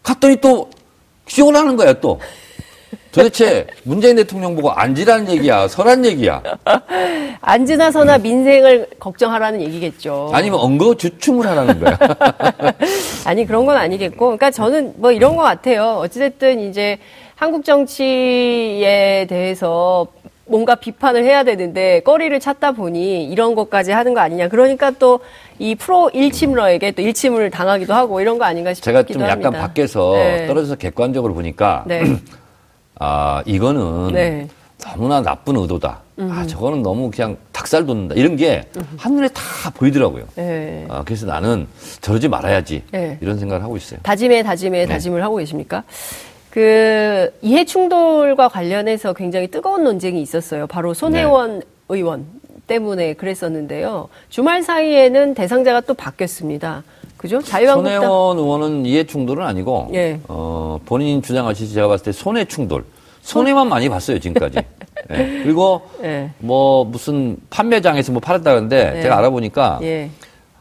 갔더니 0.03 0.35
또 0.41 0.69
쇼를 1.27 1.65
는 1.65 1.77
거야 1.77 1.93
또. 1.93 2.19
도대체 3.11 3.67
문재인 3.83 4.15
대통령 4.15 4.55
보고 4.55 4.71
앉으라는 4.71 5.29
얘기야, 5.31 5.67
서란 5.67 6.05
얘기야. 6.05 6.41
앉으나 7.41 7.91
서나 7.91 8.17
민생을 8.17 8.87
걱정하라는 8.99 9.61
얘기겠죠. 9.61 10.29
아니면 10.33 10.59
엉거 10.59 10.95
주춤을 10.95 11.47
하라는 11.47 11.79
거야. 11.79 11.97
아니 13.25 13.45
그런 13.45 13.65
건 13.65 13.77
아니겠고, 13.77 14.25
그러니까 14.25 14.51
저는 14.51 14.93
뭐 14.97 15.11
이런 15.11 15.35
것 15.35 15.43
같아요. 15.43 15.97
어찌됐든 15.99 16.59
이제 16.69 16.97
한국 17.35 17.65
정치에 17.65 19.25
대해서 19.29 20.07
뭔가 20.45 20.75
비판을 20.75 21.23
해야 21.23 21.43
되는데 21.43 22.01
꺼리를 22.01 22.39
찾다 22.39 22.71
보니 22.71 23.25
이런 23.25 23.53
것까지 23.53 23.91
하는 23.91 24.13
거 24.13 24.19
아니냐. 24.19 24.47
그러니까 24.47 24.91
또 24.91 25.19
이 25.59 25.75
프로 25.75 26.09
일침러에게 26.13 26.91
또 26.91 27.01
일침을 27.01 27.49
당하기도 27.49 27.93
하고 27.93 28.21
이런 28.21 28.37
거 28.37 28.45
아닌가 28.45 28.73
싶기도 28.73 28.97
합니다. 28.97 29.13
제가 29.13 29.19
좀 29.19 29.29
약간 29.29 29.45
합니다. 29.53 29.67
밖에서 29.67 30.13
네. 30.13 30.47
떨어져서 30.47 30.75
객관적으로 30.75 31.33
보니까 31.33 31.83
네. 31.85 32.01
아 32.99 33.41
이거는 33.45 34.13
네. 34.13 34.47
너무나 34.77 35.21
나쁜 35.21 35.55
의도다. 35.55 35.99
음흠. 36.19 36.31
아 36.33 36.45
저거는 36.45 36.83
너무 36.83 37.09
그냥 37.09 37.37
닭살 37.53 37.85
돋는다. 37.85 38.15
이런 38.15 38.35
게 38.35 38.65
음흠. 38.75 38.85
한눈에 38.97 39.27
다 39.29 39.69
보이더라고요. 39.73 40.25
네. 40.35 40.85
아, 40.89 41.03
그래서 41.05 41.25
나는 41.25 41.65
저러지 42.01 42.27
말아야지 42.27 42.83
네. 42.91 43.17
이런 43.21 43.39
생각을 43.39 43.63
하고 43.63 43.77
있어요. 43.77 43.99
다짐에 44.03 44.43
다짐에 44.43 44.85
네. 44.85 44.93
다짐을 44.93 45.23
하고 45.23 45.37
계십니까? 45.37 45.83
그 46.49 47.31
이해 47.41 47.63
충돌과 47.63 48.49
관련해서 48.49 49.13
굉장히 49.13 49.47
뜨거운 49.47 49.83
논쟁이 49.83 50.21
있었어요. 50.21 50.67
바로 50.67 50.93
손혜원 50.93 51.59
네. 51.59 51.65
의원 51.89 52.25
때문에 52.67 53.13
그랬었는데요. 53.13 54.09
주말 54.29 54.61
사이에는 54.61 55.33
대상자가 55.35 55.81
또 55.81 55.93
바뀌었습니다. 55.93 56.83
그죠? 57.19 57.41
자유한국당 57.41 58.01
손혜원 58.01 58.37
의원은 58.37 58.85
이해 58.85 59.03
충돌은 59.03 59.45
아니고 59.45 59.89
예. 59.93 60.19
어, 60.29 60.79
본인 60.85 61.21
주장하시지 61.21 61.73
제가 61.73 61.89
봤을 61.89 62.05
때 62.05 62.11
손해 62.13 62.45
충돌. 62.45 62.85
손해만 63.21 63.67
많이 63.67 63.89
봤어요 63.89 64.19
지금까지. 64.19 64.57
예. 65.11 65.15
그리고 65.43 65.81
예. 66.01 66.31
뭐 66.39 66.85
무슨 66.85 67.35
판매장에서 67.49 68.13
뭐 68.13 68.21
팔았다는데 68.21 68.93
예. 68.95 69.01
제가 69.01 69.17
알아보니까 69.17 69.79
예. 69.83 70.09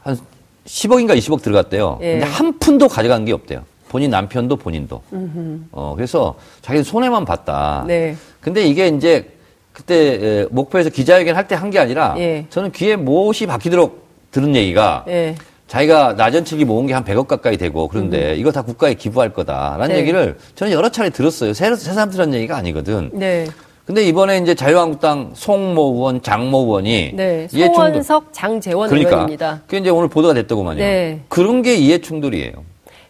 한 0.03 0.19
10억인가 0.65 1.17
20억 1.17 1.41
들어갔대요. 1.41 1.97
예. 2.01 2.11
근데 2.19 2.25
한 2.25 2.59
푼도 2.59 2.89
가져간 2.89 3.23
게 3.23 3.31
없대요. 3.31 3.63
본인 3.87 4.09
남편도 4.11 4.57
본인도. 4.57 5.01
음흠. 5.13 5.59
어, 5.71 5.93
그래서 5.95 6.35
자기는 6.61 6.83
손해만 6.83 7.23
봤다. 7.23 7.85
네. 7.87 8.17
근데 8.41 8.63
이게 8.67 8.87
이제 8.89 9.31
그때 9.71 10.45
목표에서 10.51 10.89
기자회견 10.89 11.37
할 11.37 11.47
때 11.47 11.55
한 11.55 11.71
게 11.71 11.79
아니라 11.79 12.15
예. 12.17 12.45
저는 12.49 12.73
귀에 12.73 12.97
못이 12.97 13.47
박히도록 13.47 14.09
들은 14.31 14.55
얘기가 14.57 15.05
예. 15.07 15.35
자기가 15.73 16.13
나전치기 16.17 16.65
모은 16.65 16.87
게 16.87 16.93
한 16.93 17.03
100억 17.05 17.27
가까이 17.27 17.55
되고 17.57 17.87
그런데 17.87 18.33
음. 18.33 18.39
이거 18.39 18.51
다 18.51 18.63
국가에 18.63 18.95
기부할 18.95 19.31
거다라는 19.31 19.89
네. 19.89 19.99
얘기를 20.01 20.35
저는 20.55 20.73
여러 20.73 20.89
차례 20.89 21.09
들었어요. 21.11 21.53
새, 21.53 21.73
새 21.75 21.93
사람 21.93 22.09
들은 22.09 22.33
얘기가 22.33 22.57
아니거든. 22.57 23.11
네. 23.13 23.45
근데 23.85 24.03
이번에 24.03 24.37
이제 24.39 24.53
자유한국당 24.55 25.31
송모 25.33 25.93
의원, 25.95 26.21
장모 26.21 26.59
의원이 26.61 27.11
네. 27.15 27.47
송원석, 27.47 28.33
장재원 28.33 28.89
그러니까, 28.89 29.09
의원입니다. 29.11 29.61
그게 29.67 29.77
이제 29.77 29.89
오늘 29.89 30.09
보도가 30.09 30.33
됐더구만요. 30.33 30.79
네. 30.79 31.21
그런 31.29 31.61
게 31.61 31.75
이해 31.75 31.99
충돌이에요. 31.99 32.51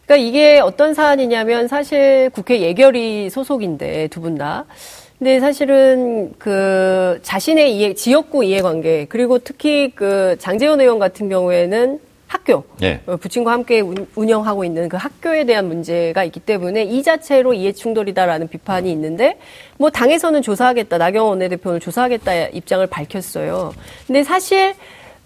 그러니까 0.06 0.28
이게 0.28 0.60
어떤 0.60 0.94
사안이냐면 0.94 1.68
사실 1.68 2.30
국회 2.34 2.60
예결위 2.62 3.30
소속인데 3.30 4.08
두 4.10 4.22
분 4.22 4.38
다. 4.38 4.66
근데 5.18 5.40
사실은 5.40 6.32
그 6.38 7.20
자신의 7.24 7.76
이해, 7.76 7.94
지역구 7.94 8.44
이해관계 8.44 9.08
그리고 9.10 9.38
특히 9.40 9.92
그 9.96 10.36
장재원 10.40 10.80
의원 10.80 10.98
같은 11.00 11.28
경우에는 11.30 12.00
학교 12.30 12.64
네. 12.80 13.02
부친과 13.20 13.52
함께 13.52 13.82
운영하고 14.16 14.64
있는 14.64 14.88
그 14.88 14.98
학교에 14.98 15.46
대한 15.46 15.68
문제가 15.68 16.24
있기 16.24 16.40
때문에 16.40 16.84
이 16.84 17.02
자체로 17.02 17.56
이해 17.56 17.74
충돌이다라는 17.74 18.48
비판이 18.48 18.92
있는데 18.92 19.40
뭐 19.78 19.90
당에서는 19.90 20.44
조사하겠다 20.44 21.00
나경원 21.00 21.32
원내대표는 21.32 21.80
조사하겠다 21.80 22.50
입장을 22.50 22.86
밝혔어요. 22.86 23.74
근데 24.06 24.24
사실 24.24 24.76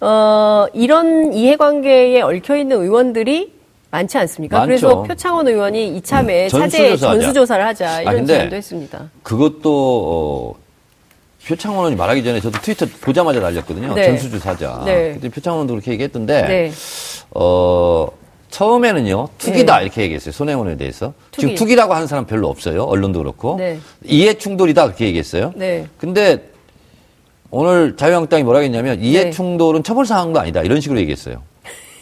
어 0.00 0.66
이런 0.72 1.34
이해관계에 1.34 2.22
얽혀 2.22 2.56
있는 2.56 2.80
의원들이 2.80 3.52
많지 3.90 4.16
않습니까? 4.18 4.60
많죠. 4.60 4.66
그래서 4.66 5.02
표창원 5.02 5.46
의원이 5.46 5.96
이참에 5.98 6.44
음, 6.44 6.48
차제 6.48 6.96
전수조사를 6.96 7.64
하자 7.66 8.00
이런 8.00 8.22
아, 8.22 8.26
제안도 8.26 8.56
했습니다. 8.56 9.10
그것도 9.22 10.56
어, 10.56 10.63
표창원 11.46 11.78
의원이 11.80 11.96
말하기 11.96 12.24
전에 12.24 12.40
저도 12.40 12.58
트위터 12.60 12.86
보자마자 13.00 13.40
날렸거든요. 13.40 13.94
네. 13.94 14.06
전수조사자. 14.06 14.82
네. 14.84 15.12
그때 15.14 15.28
표창원 15.28 15.58
의원도 15.58 15.74
그렇게 15.74 15.92
얘기했던데 15.92 16.42
네. 16.42 16.72
어, 17.32 18.08
처음에는요 18.50 19.28
투기다 19.38 19.78
네. 19.78 19.84
이렇게 19.84 20.02
얘기했어요 20.02 20.32
손해원에 20.32 20.76
대해서 20.76 21.12
투기. 21.32 21.40
지금 21.40 21.54
투기라고 21.56 21.92
하는 21.94 22.06
사람 22.06 22.24
별로 22.24 22.48
없어요 22.48 22.84
언론도 22.84 23.18
그렇고 23.18 23.56
네. 23.58 23.78
이해 24.04 24.34
충돌이다 24.34 24.84
그렇게 24.84 25.06
얘기했어요. 25.06 25.52
네. 25.56 25.86
근데 25.98 26.50
오늘 27.50 27.96
자유한국당이 27.96 28.42
뭐라고 28.42 28.64
했냐면 28.64 29.00
이해 29.00 29.24
네. 29.24 29.30
충돌은 29.30 29.82
처벌 29.82 30.06
사항도 30.06 30.40
아니다 30.40 30.62
이런 30.62 30.80
식으로 30.80 30.98
얘기했어요. 31.00 31.42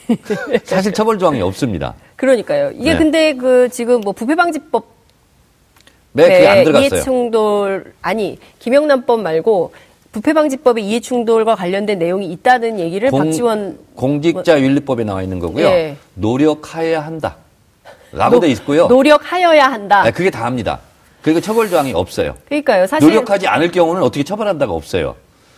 사실 0.65 0.93
처벌 0.93 1.19
조항이 1.19 1.41
없습니다. 1.41 1.95
그러니까요. 2.17 2.71
이게 2.75 2.93
네. 2.93 2.99
근데 2.99 3.35
그 3.35 3.69
지금 3.71 4.01
뭐 4.01 4.13
부패방지법 4.13 5.02
네, 6.13 6.25
그게 6.25 6.47
안 6.49 6.65
들어갔어요. 6.65 6.89
이해충돌 6.99 7.93
아니 8.03 8.39
김영란법 8.59 9.21
말고 9.21 9.73
부패방지법에 10.13 10.83
이해충돌과 10.83 11.55
관련된 11.57 11.99
내용이 11.99 12.31
있다는 12.33 12.79
얘기를 12.79 13.11
공, 13.11 13.21
박지원 13.21 13.79
공직자윤리법에 13.97 15.05
나와 15.05 15.23
있는 15.23 15.39
거고요. 15.39 15.67
예. 15.67 15.97
노력하여야 16.15 17.01
한다. 17.01 17.37
라고 18.13 18.41
돼 18.41 18.49
있고요. 18.49 18.89
노력하여야 18.89 19.69
한다. 19.69 20.03
네, 20.03 20.11
그게 20.11 20.29
다합니다. 20.29 20.81
그리고 21.23 21.41
처벌 21.41 21.71
조항이 21.71 21.95
없어요. 21.95 22.35
그러니까요. 22.47 22.87
사실 22.87 23.09
노력하지 23.09 23.47
않을 23.47 23.71
경우는 23.71 24.03
어떻게 24.03 24.23
처벌한다가 24.23 24.73
없어요. 24.73 25.15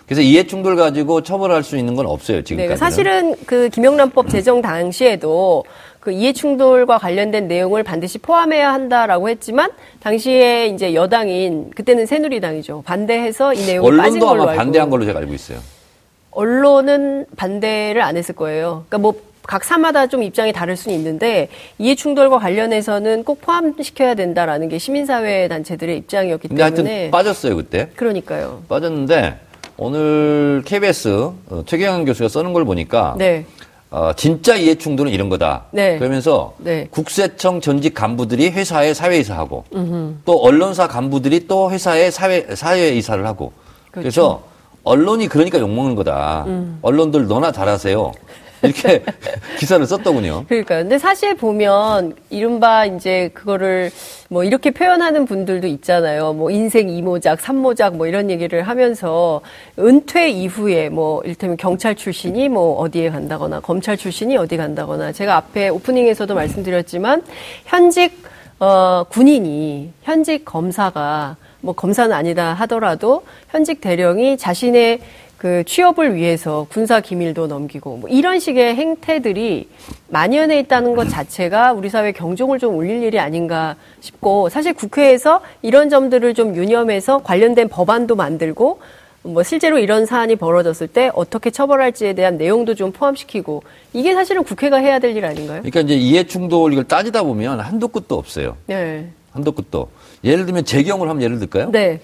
그래서 0.07 0.21
이해 0.21 0.47
충돌 0.47 0.77
가지고 0.77 1.23
처벌할 1.23 1.62
수 1.64 1.77
있는 1.79 1.95
건 1.97 2.07
없어요 2.07 2.45
지금까지. 2.45 2.69
네, 2.69 2.77
사실은 2.77 3.35
그 3.47 3.71
김영란법 3.71 4.29
제정 4.29 4.61
당시에도 4.61 5.64
그 6.05 6.12
이해 6.12 6.35
충돌과 6.35 6.99
관련된 6.99 7.49
내용을 7.49 7.83
반드시 7.83 8.19
포함해야 8.19 8.73
한다라고 8.75 9.31
했지만 9.31 9.71
당시에 10.01 10.67
이제 10.67 10.93
여당인 10.95 11.71
그때는 11.75 12.05
새누리당이죠 12.05 12.83
반대해서 12.85 13.55
이 13.55 13.64
내용이 13.67 13.97
빠진 13.97 14.21
걸로 14.21 14.43
아마 14.43 14.53
반대한 14.53 14.90
걸로 14.90 15.07
제가 15.07 15.21
알고 15.21 15.33
있어요. 15.33 15.59
언론은 16.31 17.27
반대를 17.37 18.03
안 18.03 18.17
했을 18.17 18.35
거예요. 18.35 18.85
그러니까 18.88 18.99
뭐 18.99 19.35
각 19.47 19.62
사마다 19.62 20.07
좀 20.07 20.23
입장이 20.23 20.53
다를 20.53 20.77
수는 20.77 20.97
있는데 20.97 21.49
이해 21.79 21.95
충돌과 21.95 22.38
관련해서는 22.38 23.25
꼭 23.25 23.40
포함시켜야 23.43 24.14
된다라는 24.14 24.69
게 24.69 24.79
시민사회 24.79 25.49
단체들의 25.49 25.99
입장이었기 25.99 26.49
때문에. 26.49 26.71
근데 26.71 26.90
하여튼 26.93 27.11
빠졌어요 27.11 27.57
그때. 27.57 27.90
그러니까요. 27.95 28.62
빠졌는데 28.69 29.37
오늘 29.77 30.62
KBS 30.64 31.09
어, 31.51 31.62
최경환 31.67 32.05
교수가 32.05 32.29
써는 32.29 32.53
걸 32.53 32.64
보니까 32.64 33.17
네. 33.19 33.45
어, 33.95 34.13
진짜 34.17 34.57
이해 34.57 34.75
충돌은 34.75 35.13
이런 35.13 35.29
거다. 35.29 35.67
네. 35.71 35.97
그러면서 35.99 36.55
네. 36.59 36.89
국세청 36.91 37.61
전직 37.61 37.95
간부들이 37.95 38.51
회사에 38.51 38.93
사회이사 38.93 39.39
하고 39.39 39.63
음흠. 39.73 40.17
또 40.25 40.43
언론사 40.43 40.89
간부들이 40.89 41.47
또 41.47 41.71
회사에 41.71 42.11
사회 42.11 42.57
사회이사를 42.57 43.25
하고 43.25 43.53
그렇죠. 43.93 44.03
그래서 44.03 44.43
언론이 44.83 45.29
그러니까 45.29 45.61
욕먹는 45.61 45.95
거다. 45.95 46.43
음. 46.49 46.81
언론들 46.83 47.29
너나 47.29 47.53
잘하세요. 47.53 48.11
이렇게 48.64 49.03
기사를 49.59 49.85
썼더군요. 49.87 50.44
그러니까요. 50.48 50.83
근데 50.83 50.98
사실 50.98 51.35
보면 51.37 52.14
이른바 52.31 52.87
이제 52.87 53.31
그거를 53.35 53.90
뭐 54.29 54.44
이렇게 54.44 54.70
표현하는 54.70 55.27
분들도 55.27 55.66
있잖아요. 55.66 56.33
뭐 56.33 56.50
인생 56.50 56.88
이모작, 56.88 57.40
삼모작 57.40 57.96
뭐 57.96 58.07
이런 58.07 58.31
얘기를 58.31 58.62
하면서 58.62 59.40
은퇴 59.79 60.29
이후에 60.31 60.88
뭐 60.88 61.22
일테면 61.24 61.57
경찰 61.57 61.94
출신이 61.94 62.48
뭐 62.48 62.77
어디에 62.79 63.11
간다거나 63.11 63.61
검찰 63.61 63.96
출신이 63.96 64.37
어디 64.37 64.57
간다거나 64.57 65.12
제가 65.12 65.37
앞에 65.37 65.68
오프닝에서도 65.68 66.35
말씀드렸지만 66.35 67.22
현직 67.66 68.22
어 68.61 69.05
군인이 69.09 69.92
현직 70.03 70.44
검사가 70.44 71.37
뭐 71.61 71.74
검사는 71.74 72.14
아니다 72.14 72.53
하더라도 72.55 73.24
현직 73.48 73.81
대령이 73.81 74.37
자신의 74.37 75.00
그 75.45 75.63
취업을 75.67 76.15
위해서 76.15 76.67
군사 76.71 77.01
기밀도 77.03 77.49
넘기고 77.49 77.99
뭐 77.99 78.09
이런 78.09 78.39
식의 78.41 78.77
행태들이 78.77 79.69
만연해 80.09 80.59
있다는 80.61 80.95
것 80.95 81.11
자체가 81.11 81.75
우리 81.75 81.91
사회 81.91 82.13
경종을 82.13 82.59
좀 82.59 82.79
울릴 82.79 83.03
일이 83.03 83.19
아닌가 83.19 83.77
싶고 84.01 84.49
사실 84.49 84.73
국회에서 84.73 85.43
이런 85.61 85.91
점들을 85.91 86.33
좀 86.33 86.57
유념해서 86.57 87.19
관련된 87.19 87.69
법안도 87.69 88.17
만들고 88.17 88.81
뭐 89.25 89.43
실제로 89.43 89.79
이런 89.79 90.07
사안이 90.07 90.37
벌어졌을 90.37 90.87
때 90.87 91.11
어떻게 91.15 91.51
처벌할지에 91.51 92.15
대한 92.15 92.39
내용도 92.39 92.75
좀 92.75 92.91
포함시키고 92.91 93.65
이게 93.93 94.15
사실은 94.15 94.45
국회가 94.45 94.79
해야 94.79 94.99
될 94.99 95.15
일 95.15 95.27
아닌가요? 95.27 95.59
그러니까 95.61 95.81
이제 95.81 95.95
이해 95.95 96.25
충돌 96.25 96.73
이걸 96.73 96.85
따지다 96.85 97.23
보면 97.23 97.61
한도 97.61 97.89
끝도 97.89 98.15
없어요. 98.17 98.57
네. 98.67 99.11
한도 99.31 99.53
끝도. 99.53 99.91
예를 100.25 100.47
들면 100.47 100.65
재경을 100.65 101.07
한번 101.11 101.23
예를 101.23 101.39
들까요? 101.39 101.71
네. 101.71 102.01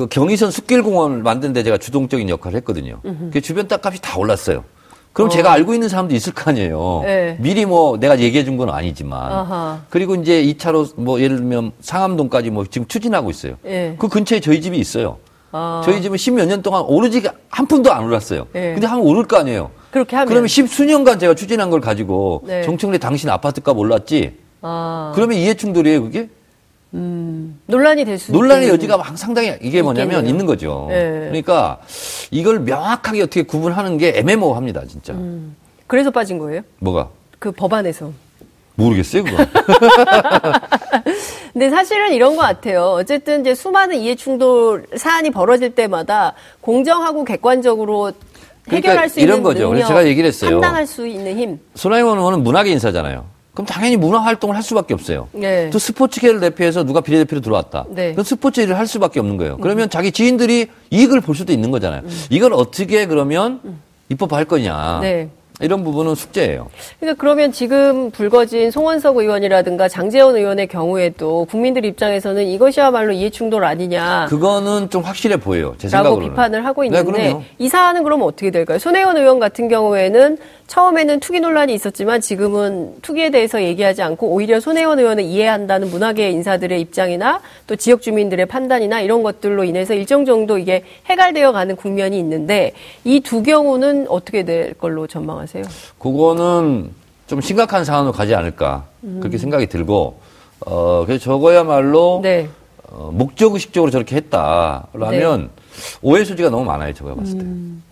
그 0.00 0.06
경의선 0.06 0.50
숲길공원을 0.50 1.22
만든 1.22 1.52
데 1.52 1.62
제가 1.62 1.76
주동적인 1.76 2.30
역할을 2.30 2.56
했거든요. 2.58 3.00
그 3.30 3.42
주변 3.42 3.68
땅값이 3.68 4.00
다 4.00 4.16
올랐어요. 4.18 4.64
그럼 5.12 5.26
어. 5.28 5.30
제가 5.30 5.52
알고 5.52 5.74
있는 5.74 5.88
사람도 5.90 6.14
있을 6.14 6.32
거 6.32 6.50
아니에요. 6.50 7.02
네. 7.04 7.36
미리 7.40 7.66
뭐 7.66 7.98
내가 7.98 8.18
얘기해 8.18 8.44
준 8.44 8.56
건 8.56 8.70
아니지만. 8.70 9.30
아하. 9.30 9.80
그리고 9.90 10.14
이제 10.14 10.42
2차로 10.42 10.98
뭐 11.00 11.20
예를 11.20 11.36
들면 11.36 11.72
상암동까지 11.80 12.48
뭐 12.50 12.64
지금 12.64 12.86
추진하고 12.88 13.28
있어요. 13.30 13.56
네. 13.62 13.94
그 13.98 14.08
근처에 14.08 14.40
저희 14.40 14.60
집이 14.62 14.78
있어요. 14.78 15.18
아. 15.52 15.82
저희 15.84 16.00
집은 16.00 16.16
십몇 16.16 16.46
년 16.48 16.62
동안 16.62 16.82
오르지 16.86 17.22
한 17.50 17.66
푼도 17.66 17.92
안 17.92 18.04
올랐어요. 18.04 18.46
네. 18.54 18.72
근데 18.72 18.86
하면 18.86 19.04
오를 19.04 19.24
거 19.24 19.36
아니에요. 19.36 19.70
그렇게 19.90 20.16
하면. 20.16 20.28
그러면 20.28 20.48
십수년간 20.48 21.18
제가 21.18 21.34
추진한 21.34 21.68
걸 21.68 21.80
가지고 21.82 22.42
네. 22.46 22.62
정청래 22.62 22.96
당신 22.98 23.28
아파트값 23.28 23.76
올랐지? 23.76 24.38
아. 24.62 25.12
그러면 25.14 25.36
이해 25.36 25.52
충돌이에요, 25.54 26.02
그게? 26.04 26.28
음, 26.94 27.60
논란이 27.66 28.04
될 28.04 28.18
수. 28.18 28.32
논란의 28.32 28.68
여지가 28.68 29.02
상당히 29.14 29.56
이게 29.60 29.80
뭐냐면 29.82 30.10
있겠네요. 30.10 30.30
있는 30.30 30.46
거죠. 30.46 30.86
네. 30.88 31.00
그러니까 31.28 31.78
이걸 32.30 32.60
명확하게 32.60 33.22
어떻게 33.22 33.42
구분하는 33.42 33.96
게 33.98 34.12
애매모호합니다, 34.16 34.86
진짜. 34.86 35.12
음, 35.12 35.54
그래서 35.86 36.10
빠진 36.10 36.38
거예요? 36.38 36.62
뭐가? 36.78 37.08
그 37.38 37.52
법안에서. 37.52 38.12
모르겠어요, 38.74 39.24
그거. 39.24 39.36
근데 41.52 41.68
사실은 41.70 42.12
이런 42.12 42.34
것 42.36 42.42
같아요. 42.42 42.84
어쨌든 42.92 43.40
이제 43.42 43.54
수많은 43.54 43.96
이해 43.98 44.14
충돌 44.14 44.86
사안이 44.96 45.30
벌어질 45.30 45.74
때마다 45.74 46.34
공정하고 46.60 47.24
객관적으로 47.24 48.12
그러니까 48.64 48.90
해결할 48.90 49.08
수 49.08 49.20
이런 49.20 49.42
거죠. 49.42 49.68
능력, 49.70 49.86
제가 49.88 50.06
얘기를 50.06 50.28
했어요. 50.28 50.52
판단할 50.52 50.86
수 50.86 51.06
있는 51.06 51.36
힘. 51.36 51.60
손아임원 51.74 52.18
의원은 52.18 52.42
문학의 52.42 52.72
인사잖아요. 52.72 53.24
그럼 53.60 53.66
당연히 53.66 53.96
문화 53.96 54.20
활동을 54.20 54.56
할 54.56 54.62
수밖에 54.62 54.94
없어요. 54.94 55.28
네. 55.32 55.68
또 55.70 55.78
스포츠계를 55.78 56.40
대표해서 56.40 56.82
누가 56.82 57.00
비례대표로 57.02 57.42
들어왔다. 57.42 57.84
네. 57.90 58.14
그 58.14 58.22
스포츠 58.22 58.60
일을 58.60 58.78
할 58.78 58.86
수밖에 58.86 59.20
없는 59.20 59.36
거예요. 59.36 59.58
그러면 59.58 59.84
음. 59.86 59.90
자기 59.90 60.12
지인들이 60.12 60.68
이익을 60.90 61.20
볼 61.20 61.34
수도 61.34 61.52
있는 61.52 61.70
거잖아요. 61.70 62.02
음. 62.04 62.10
이걸 62.30 62.54
어떻게 62.54 63.06
그러면 63.06 63.60
음. 63.64 63.80
입법할 64.08 64.46
거냐. 64.46 65.00
네. 65.02 65.28
이런 65.60 65.84
부분은 65.84 66.14
숙제예요. 66.14 66.68
그러니까 66.98 67.20
그러면 67.20 67.52
지금 67.52 68.10
불거진 68.10 68.70
송원석 68.70 69.16
의원이라든가 69.16 69.88
장재원 69.88 70.36
의원의 70.36 70.66
경우에도 70.66 71.46
국민들 71.50 71.84
입장에서는 71.84 72.44
이것이야말로 72.46 73.12
이해충돌 73.12 73.64
아니냐. 73.64 74.26
그거는 74.28 74.90
좀 74.90 75.02
확실해 75.02 75.36
보여요. 75.38 75.74
제 75.78 75.88
생각으로는. 75.88 76.22
라고 76.22 76.30
비판을 76.34 76.66
하고 76.66 76.82
네, 76.82 76.86
있는데 76.88 77.18
네, 77.34 77.44
이 77.58 77.68
사안은 77.68 78.02
그러면 78.02 78.26
어떻게 78.26 78.50
될까요? 78.50 78.78
손혜원 78.78 79.16
의원 79.16 79.38
같은 79.38 79.68
경우에는 79.68 80.38
처음에는 80.66 81.18
투기 81.20 81.40
논란이 81.40 81.74
있었지만 81.74 82.20
지금은 82.20 82.94
투기에 83.02 83.30
대해서 83.30 83.60
얘기하지 83.62 84.02
않고 84.02 84.28
오히려 84.28 84.60
손혜원 84.60 84.98
의원을 85.00 85.24
이해한다는 85.24 85.88
문화계 85.90 86.30
인사들의 86.30 86.80
입장이나 86.80 87.40
또 87.66 87.74
지역 87.74 88.02
주민들의 88.02 88.46
판단이나 88.46 89.00
이런 89.00 89.22
것들로 89.22 89.64
인해서 89.64 89.94
일정 89.94 90.24
정도 90.24 90.58
이게 90.58 90.84
해갈되어 91.08 91.52
가는 91.52 91.74
국면이 91.74 92.18
있는데 92.18 92.72
이 93.04 93.20
두 93.20 93.42
경우는 93.44 94.06
어떻게 94.08 94.44
될 94.44 94.74
걸로 94.74 95.06
전망하세요? 95.06 95.49
그거는 95.98 96.90
좀 97.26 97.40
심각한 97.40 97.84
상황으로 97.84 98.12
가지 98.12 98.34
않을까 98.34 98.86
음. 99.04 99.18
그렇게 99.20 99.38
생각이 99.38 99.66
들고 99.66 100.18
어 100.66 101.04
그래서 101.06 101.24
저거야말로 101.24 102.20
네. 102.22 102.48
어, 102.88 103.10
목적의식적으로 103.12 103.90
저렇게 103.90 104.16
했다라면 104.16 105.40
네. 105.40 105.48
오해 106.02 106.24
소지가 106.24 106.50
너무 106.50 106.64
많아요. 106.64 106.92
저거 106.92 107.14
봤을 107.14 107.38
때. 107.38 107.44
음. 107.44 107.82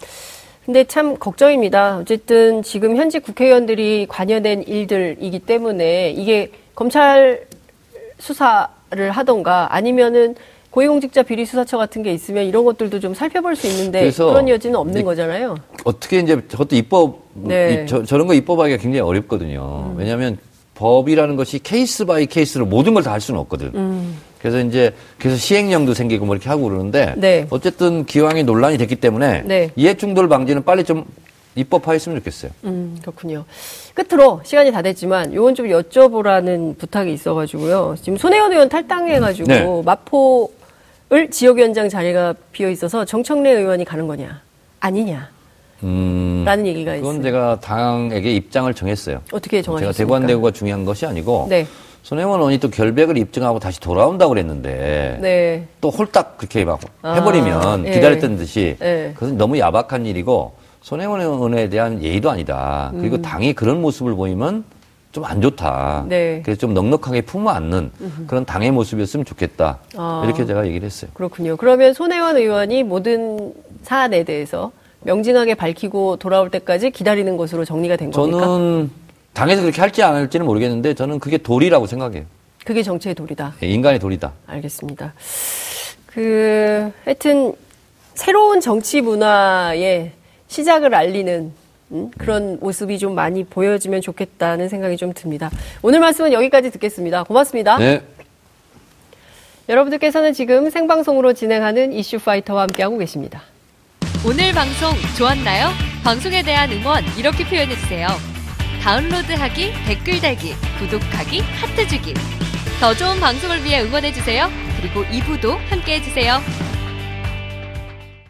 근데 0.65 0.85
참 0.85 1.17
걱정입니다. 1.17 1.99
어쨌든 1.99 2.63
지금 2.63 2.97
현직 2.97 3.23
국회의원들이 3.23 4.07
관여된 4.07 4.65
일들이기 4.65 5.39
때문에 5.39 6.11
이게 6.11 6.53
검찰 6.75 7.47
수사를 8.19 9.11
하던가 9.11 9.75
아니면은 9.75 10.35
고위공직자 10.71 11.23
비리 11.23 11.47
수사처 11.47 11.79
같은 11.79 12.03
게 12.03 12.13
있으면 12.13 12.45
이런 12.45 12.65
것들도 12.65 13.01
좀 13.01 13.15
살펴볼 13.15 13.57
수 13.57 13.67
있는데 13.69 14.11
그런 14.11 14.49
여지는 14.49 14.77
없는 14.77 15.05
거잖아요. 15.05 15.57
어떻게 15.85 16.21
이제 16.21 16.41
저것도 16.49 16.77
입법 16.77 17.23
네. 17.35 17.87
저, 17.87 18.03
저런 18.05 18.27
거 18.27 18.35
입법하기가 18.35 18.77
굉장히 18.81 19.01
어렵거든요. 19.01 19.91
음. 19.93 19.99
왜냐하면 19.99 20.37
법이라는 20.75 21.35
것이 21.37 21.59
case 21.59 22.05
by 22.05 22.27
case로 22.27 22.67
모든 22.67 22.95
걸 22.95 23.03
다 23.03 23.13
할 23.13 23.21
수는 23.21 23.41
없거든. 23.41 23.73
음. 23.75 24.19
그래서 24.41 24.61
이제 24.61 24.95
그래서 25.19 25.37
시행령도 25.37 25.95
생기고 25.95 26.25
뭐 26.27 26.37
이렇게 26.37 26.49
하고 26.49 26.65
그러는데 26.65 27.15
네. 27.17 27.47
어쨌든 27.51 28.05
기왕이 28.05 28.45
논란이 28.45 28.79
됐기 28.79 28.97
때문에 28.97 29.43
네. 29.47 29.71
이해충돌 29.75 30.29
방지는 30.29 30.63
빨리 30.65 30.85
좀 30.85 31.05
입법화했으면 31.57 32.19
좋겠어요. 32.19 32.53
음, 32.65 32.97
그렇군요. 33.01 33.45
끝으로 33.95 34.41
시간이 34.45 34.71
다 34.71 34.81
됐지만 34.83 35.35
요건 35.35 35.57
좀 35.57 35.67
여쭤보라는 35.67 36.79
부탁이 36.79 37.13
있어가지고요. 37.13 37.97
지금 38.01 38.17
손혜원 38.17 38.53
의원 38.53 38.69
탈당해가지고 38.69 39.49
네. 39.49 39.83
마포 39.85 40.53
을 41.11 41.31
지역위원장 41.31 41.89
자리가 41.89 42.35
비어 42.53 42.69
있어서 42.69 43.05
정청래 43.05 43.51
의원이 43.51 43.85
가는 43.85 44.07
거냐 44.07 44.43
아니냐. 44.81 45.31
음, 45.85 46.43
라는 46.45 46.67
얘기가 46.67 46.97
있어요. 46.97 47.07
그건 47.07 47.23
제가 47.23 47.61
당에게 47.61 48.35
입장을 48.35 48.73
정했어요. 48.75 49.23
어떻게 49.33 49.63
정하셨습니까? 49.63 49.93
제가 49.93 50.07
대관대구가 50.07 50.51
중요한 50.51 50.85
것이 50.85 51.07
아니고 51.07 51.47
네. 51.49 51.67
손혜원 52.03 52.41
의원이 52.41 52.59
또 52.59 52.69
결백을 52.69 53.17
입증하고 53.17 53.59
다시 53.59 53.81
돌아온다고 53.81 54.31
그랬는데 54.31 55.19
네. 55.21 55.67
또 55.81 55.91
홀딱 55.91 56.37
그렇게 56.37 56.65
막 56.65 56.81
아, 57.03 57.15
해버리면 57.15 57.63
아, 57.63 57.77
기다렸던 57.91 58.37
듯이 58.37 58.77
네. 58.79 59.13
그것은 59.15 59.39
너무 59.39 59.59
야박한 59.59 60.05
일이고 60.05 60.53
손혜원 60.83 61.21
의원에 61.21 61.69
대한 61.69 62.03
예의도 62.03 62.31
아니다. 62.31 62.93
그리고 62.95 63.17
음. 63.17 63.23
당이 63.23 63.55
그런 63.55 63.81
모습을 63.81 64.15
보이면 64.15 64.65
좀 65.13 65.25
안 65.25 65.41
좋다. 65.41 66.05
네. 66.09 66.43
그래서 66.45 66.59
좀 66.59 66.75
넉넉하게 66.75 67.23
품어 67.23 67.51
안는 67.51 67.91
음흠. 68.01 68.27
그런 68.27 68.45
당의 68.45 68.71
모습이었으면 68.71 69.25
좋겠다. 69.25 69.79
아, 69.97 70.23
이렇게 70.25 70.45
제가 70.47 70.67
얘기를 70.67 70.85
했어요. 70.87 71.11
그렇군요. 71.15 71.57
그러면 71.57 71.95
손혜원 71.95 72.37
의원이 72.37 72.83
모든 72.83 73.53
사안에 73.83 74.25
대해서 74.25 74.71
명징하게 75.03 75.55
밝히고 75.55 76.17
돌아올 76.17 76.51
때까지 76.51 76.91
기다리는 76.91 77.37
것으로 77.37 77.65
정리가 77.65 77.97
된 77.97 78.11
겁니까? 78.11 78.41
저는 78.45 78.91
당에서 79.33 79.63
그렇게 79.63 79.81
할지 79.81 80.03
안 80.03 80.15
할지는 80.15 80.45
모르겠는데 80.47 80.95
저는 80.95 81.19
그게 81.21 81.39
도리라고 81.39 81.87
생각해요. 81.87 82.25
그게 82.65 82.83
정치의 82.83 83.15
도리다. 83.15 83.55
네, 83.61 83.69
인간의 83.69 83.99
도리다. 84.01 84.33
알겠습니다. 84.47 85.15
그 86.07 86.93
하여튼 87.05 87.55
새로운 88.15 88.61
정치 88.61 89.01
문화의 89.01 90.13
시작을 90.49 90.95
알리는 90.95 91.33
음? 91.41 91.68
그런 92.19 92.59
모습이 92.61 92.99
좀 92.99 93.15
많이 93.15 93.45
보여지면 93.45 94.01
좋겠다는 94.01 94.69
생각이 94.69 94.97
좀 94.97 95.13
듭니다. 95.13 95.51
오늘 95.83 96.01
말씀은 96.01 96.33
여기까지 96.33 96.71
듣겠습니다. 96.71 97.25
고맙습니다. 97.25 97.79
네. 97.79 98.03
여러분들께서는 99.69 100.33
지금 100.33 100.71
생방송으로 100.71 101.35
진행하는 101.35 101.93
이슈 101.93 102.19
파이터와 102.19 102.63
함께하고 102.63 102.99
계십니다. 102.99 103.43
오늘 104.27 104.53
방송 104.53 104.93
좋았나요? 105.17 105.69
방송에 106.03 106.43
대한 106.43 106.71
응원 106.73 107.05
이렇게 107.19 107.45
표현해주세요. 107.45 108.09
다운로드하기, 108.83 109.73
댓글 109.87 110.21
달기, 110.21 110.55
구독하기, 110.79 111.41
하트 111.41 111.87
주기. 111.87 112.15
더 112.81 112.95
좋은 112.95 113.21
방송을 113.21 113.65
위해 113.65 113.83
응원해주세요. 113.83 114.49
그리고 114.81 115.03
2부도 115.05 115.57
함께 115.69 115.97
해주세요. 115.97 116.41